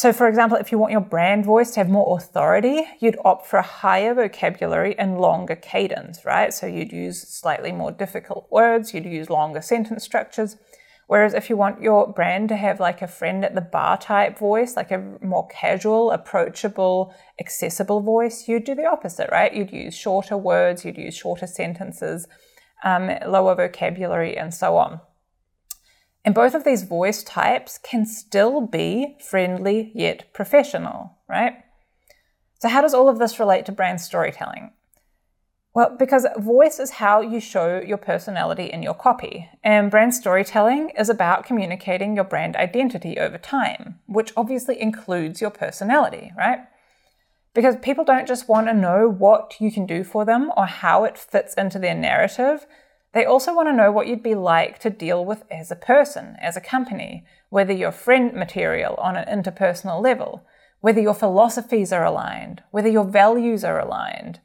So, 0.00 0.14
for 0.14 0.28
example, 0.28 0.56
if 0.56 0.72
you 0.72 0.78
want 0.78 0.92
your 0.92 1.02
brand 1.02 1.44
voice 1.44 1.72
to 1.72 1.80
have 1.80 1.90
more 1.90 2.16
authority, 2.16 2.86
you'd 3.00 3.18
opt 3.22 3.44
for 3.46 3.58
a 3.58 3.62
higher 3.62 4.14
vocabulary 4.14 4.98
and 4.98 5.20
longer 5.20 5.54
cadence, 5.54 6.24
right? 6.24 6.54
So, 6.54 6.66
you'd 6.66 6.90
use 6.90 7.20
slightly 7.20 7.70
more 7.70 7.92
difficult 7.92 8.46
words, 8.50 8.94
you'd 8.94 9.04
use 9.04 9.28
longer 9.28 9.60
sentence 9.60 10.02
structures. 10.02 10.56
Whereas 11.06 11.34
if 11.34 11.50
you 11.50 11.58
want 11.58 11.82
your 11.82 12.10
brand 12.10 12.48
to 12.48 12.56
have 12.56 12.80
like 12.80 13.02
a 13.02 13.06
friend 13.06 13.44
at 13.44 13.54
the 13.54 13.60
bar 13.60 13.98
type 13.98 14.38
voice, 14.38 14.74
like 14.74 14.90
a 14.90 15.18
more 15.20 15.46
casual, 15.48 16.12
approachable, 16.12 17.14
accessible 17.38 18.00
voice, 18.00 18.48
you'd 18.48 18.64
do 18.64 18.74
the 18.74 18.86
opposite, 18.86 19.28
right? 19.30 19.52
You'd 19.52 19.70
use 19.70 19.94
shorter 19.94 20.38
words, 20.38 20.82
you'd 20.82 20.96
use 20.96 21.14
shorter 21.14 21.46
sentences, 21.46 22.26
um, 22.84 23.10
lower 23.26 23.54
vocabulary, 23.54 24.38
and 24.38 24.54
so 24.54 24.78
on. 24.78 25.02
And 26.24 26.34
both 26.34 26.54
of 26.54 26.64
these 26.64 26.82
voice 26.82 27.22
types 27.22 27.78
can 27.78 28.04
still 28.04 28.60
be 28.60 29.16
friendly 29.20 29.90
yet 29.94 30.32
professional, 30.34 31.18
right? 31.28 31.54
So, 32.58 32.68
how 32.68 32.82
does 32.82 32.92
all 32.92 33.08
of 33.08 33.18
this 33.18 33.40
relate 33.40 33.64
to 33.66 33.72
brand 33.72 34.00
storytelling? 34.00 34.72
Well, 35.72 35.96
because 35.96 36.26
voice 36.36 36.80
is 36.80 36.90
how 36.90 37.20
you 37.20 37.38
show 37.40 37.80
your 37.80 37.96
personality 37.96 38.64
in 38.64 38.82
your 38.82 38.94
copy, 38.94 39.48
and 39.62 39.90
brand 39.90 40.14
storytelling 40.14 40.90
is 40.98 41.08
about 41.08 41.46
communicating 41.46 42.16
your 42.16 42.24
brand 42.24 42.56
identity 42.56 43.18
over 43.18 43.38
time, 43.38 44.00
which 44.06 44.32
obviously 44.36 44.80
includes 44.80 45.40
your 45.40 45.50
personality, 45.50 46.32
right? 46.36 46.58
Because 47.54 47.76
people 47.76 48.04
don't 48.04 48.26
just 48.26 48.48
want 48.48 48.66
to 48.66 48.74
know 48.74 49.08
what 49.08 49.54
you 49.60 49.70
can 49.70 49.86
do 49.86 50.02
for 50.02 50.24
them 50.24 50.50
or 50.56 50.66
how 50.66 51.04
it 51.04 51.16
fits 51.16 51.54
into 51.54 51.78
their 51.78 51.94
narrative. 51.94 52.66
They 53.12 53.24
also 53.24 53.54
want 53.54 53.68
to 53.68 53.76
know 53.76 53.90
what 53.90 54.06
you'd 54.06 54.22
be 54.22 54.34
like 54.34 54.78
to 54.80 54.90
deal 54.90 55.24
with 55.24 55.44
as 55.50 55.70
a 55.70 55.76
person, 55.76 56.36
as 56.40 56.56
a 56.56 56.60
company, 56.60 57.24
whether 57.48 57.72
you're 57.72 57.92
friend 57.92 58.32
material 58.32 58.94
on 58.96 59.16
an 59.16 59.26
interpersonal 59.26 60.00
level, 60.02 60.44
whether 60.80 61.00
your 61.00 61.14
philosophies 61.14 61.92
are 61.92 62.04
aligned, 62.04 62.62
whether 62.70 62.88
your 62.88 63.04
values 63.04 63.64
are 63.64 63.80
aligned 63.80 64.40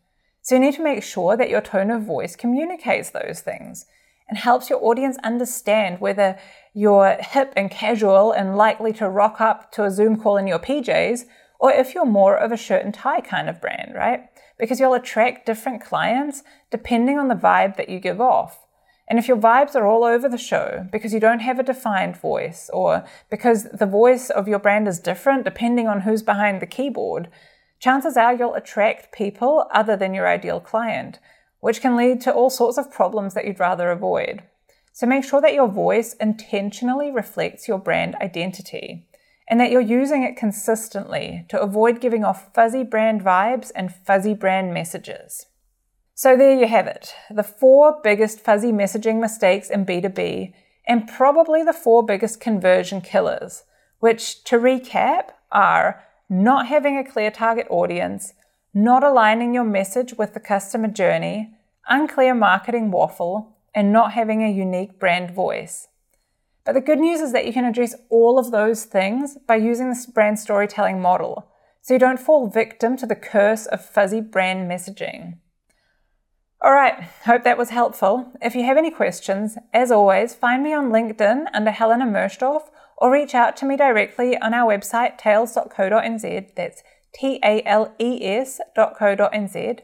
so 0.46 0.54
you 0.54 0.62
need 0.62 0.76
to 0.76 0.84
make 0.84 1.02
sure 1.02 1.36
that 1.36 1.50
your 1.50 1.60
tone 1.60 1.90
of 1.90 2.04
voice 2.04 2.36
communicates 2.36 3.10
those 3.10 3.40
things 3.40 3.88
and 4.30 4.38
helps 4.38 4.70
your 4.70 4.78
audience 4.86 5.18
understand 5.24 6.00
whether 6.00 6.38
you're 6.72 7.18
hip 7.20 7.52
and 7.58 7.72
casual 7.72 8.32
and 8.32 8.56
likely 8.56 8.94
to 8.94 9.10
rock 9.10 9.42
up 9.42 9.72
to 9.72 9.86
a 9.86 9.90
Zoom 9.90 10.22
call 10.22 10.38
in 10.38 10.46
your 10.46 10.60
PJs, 10.60 11.22
or 11.60 11.72
if 11.72 11.96
you're 11.96 12.06
more 12.06 12.38
of 12.38 12.52
a 12.52 12.58
shirt 12.58 12.86
and 12.86 12.94
tie 12.94 13.22
kind 13.22 13.50
of 13.50 13.60
brand, 13.60 13.96
right? 13.96 14.30
Because 14.58 14.80
you'll 14.80 14.94
attract 14.94 15.46
different 15.46 15.84
clients 15.84 16.44
depending 16.72 17.20
on 17.20 17.28
the 17.28 17.36
vibe 17.36 17.76
that 17.78 17.90
you 17.90 18.00
give 18.00 18.22
off. 18.22 18.66
And 19.08 19.20
if 19.20 19.28
your 19.28 19.38
vibes 19.38 19.76
are 19.76 19.86
all 19.86 20.04
over 20.04 20.28
the 20.28 20.38
show 20.38 20.88
because 20.92 21.14
you 21.14 21.20
don't 21.20 21.40
have 21.40 21.60
a 21.60 21.64
defined 21.64 22.18
voice, 22.18 22.70
or 22.74 23.06
because 23.30 23.66
the 23.66 23.86
voice 23.86 24.30
of 24.30 24.48
your 24.48 24.60
brand 24.60 24.88
is 24.88 25.00
different 25.00 25.44
depending 25.44 25.88
on 25.88 26.02
who's 26.02 26.24
behind 26.24 26.62
the 26.62 26.66
keyboard, 26.66 27.30
chances 27.80 28.18
are 28.18 28.34
you'll 28.34 28.56
attract 28.56 29.12
people 29.12 29.68
other 29.72 29.96
than 29.96 30.14
your 30.14 30.28
ideal 30.28 30.60
client, 30.60 31.20
which 31.60 31.82
can 31.82 31.96
lead 31.96 32.22
to 32.22 32.34
all 32.34 32.50
sorts 32.50 32.78
of 32.78 32.92
problems 32.92 33.34
that 33.36 33.46
you'd 33.46 33.60
rather 33.60 33.92
avoid. 33.92 34.42
So 34.92 35.06
make 35.06 35.24
sure 35.24 35.42
that 35.42 35.54
your 35.54 35.68
voice 35.68 36.14
intentionally 36.14 37.12
reflects 37.12 37.68
your 37.68 37.78
brand 37.78 38.16
identity 38.16 39.06
and 39.48 39.60
that 39.60 39.72
you're 39.72 39.82
using 39.82 40.24
it 40.24 40.36
consistently 40.36 41.46
to 41.50 41.62
avoid 41.62 42.02
giving 42.02 42.24
off 42.24 42.54
fuzzy 42.54 42.84
brand 42.84 43.22
vibes 43.22 43.72
and 43.76 43.94
fuzzy 43.94 44.34
brand 44.34 44.74
messages. 44.74 45.46
So 46.14 46.38
there 46.38 46.58
you 46.58 46.68
have 46.68 46.88
it 46.88 47.14
the 47.30 47.44
four 47.44 48.00
biggest 48.02 48.40
fuzzy 48.40 48.72
messaging 48.72 49.20
mistakes 49.20 49.70
in 49.70 49.86
B2B, 49.86 50.54
and 50.88 51.08
probably 51.08 51.64
the 51.64 51.74
four 51.74 52.06
biggest 52.06 52.40
conversion 52.40 53.02
killers, 53.02 53.64
which, 54.00 54.44
to 54.46 54.58
recap, 54.58 55.32
are 55.52 56.04
not 56.30 56.68
having 56.68 56.98
a 56.98 57.04
clear 57.04 57.32
target 57.32 57.68
audience, 57.70 58.34
not 58.74 59.04
aligning 59.04 59.54
your 59.54 59.64
message 59.64 60.14
with 60.14 60.34
the 60.34 60.40
customer 60.40 60.88
journey, 60.88 61.54
unclear 61.88 62.34
marketing 62.34 62.92
waffle, 62.92 63.58
and 63.74 63.92
not 63.92 64.14
having 64.14 64.42
a 64.42 64.52
unique 64.52 65.00
brand 65.00 65.32
voice. 65.32 65.88
But 66.66 66.74
the 66.74 66.82
good 66.82 67.00
news 67.00 67.22
is 67.22 67.32
that 67.32 67.46
you 67.46 67.54
can 67.54 67.66
address 67.66 67.96
all 68.10 68.40
of 68.40 68.52
those 68.52 68.86
things 68.86 69.38
by 69.48 69.56
using 69.58 69.90
this 69.90 70.08
brand 70.08 70.40
storytelling 70.40 71.00
model, 71.00 71.48
so 71.82 71.94
you 71.94 72.00
don't 72.00 72.20
fall 72.20 72.48
victim 72.48 72.98
to 72.98 73.06
the 73.06 73.16
curse 73.16 73.68
of 73.68 73.86
fuzzy 73.86 74.20
brand 74.20 74.70
messaging. 74.70 75.38
All 76.62 76.74
right, 76.74 77.04
hope 77.26 77.44
that 77.44 77.60
was 77.60 77.70
helpful. 77.70 78.34
If 78.42 78.56
you 78.56 78.64
have 78.64 78.78
any 78.78 78.90
questions, 78.90 79.56
as 79.72 79.92
always, 79.92 80.34
find 80.34 80.64
me 80.64 80.74
on 80.74 80.90
LinkedIn 80.90 81.46
under 81.54 81.70
Helena 81.70 82.06
Merschdorf 82.06 82.64
or 82.98 83.12
reach 83.12 83.36
out 83.36 83.56
to 83.58 83.66
me 83.66 83.78
directly 83.78 84.36
on 84.38 84.56
our 84.56 84.76
website, 84.76 85.20
tales.co.nz. 85.20 86.56
That's 86.56 86.82
T 87.14 87.40
A 87.44 87.62
L 87.68 87.94
E 88.00 88.26
S.co.nz. 88.26 89.80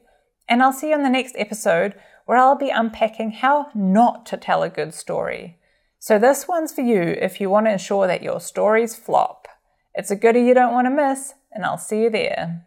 And 0.49 0.63
I'll 0.63 0.73
see 0.73 0.89
you 0.89 0.95
in 0.95 1.03
the 1.03 1.09
next 1.09 1.35
episode 1.37 1.93
where 2.25 2.39
I'll 2.39 2.57
be 2.57 2.69
unpacking 2.69 3.31
how 3.31 3.67
not 3.75 4.25
to 4.27 4.37
tell 4.37 4.63
a 4.63 4.69
good 4.69 4.95
story. 4.95 5.59
So, 6.03 6.17
this 6.17 6.47
one's 6.47 6.73
for 6.73 6.81
you 6.81 6.99
if 6.99 7.39
you 7.39 7.51
want 7.51 7.67
to 7.67 7.71
ensure 7.73 8.07
that 8.07 8.23
your 8.23 8.39
stories 8.39 8.95
flop. 8.95 9.47
It's 9.93 10.09
a 10.09 10.15
goodie 10.15 10.41
you 10.41 10.55
don't 10.55 10.73
want 10.73 10.87
to 10.87 10.89
miss, 10.89 11.35
and 11.51 11.63
I'll 11.63 11.77
see 11.77 12.01
you 12.01 12.09
there. 12.09 12.65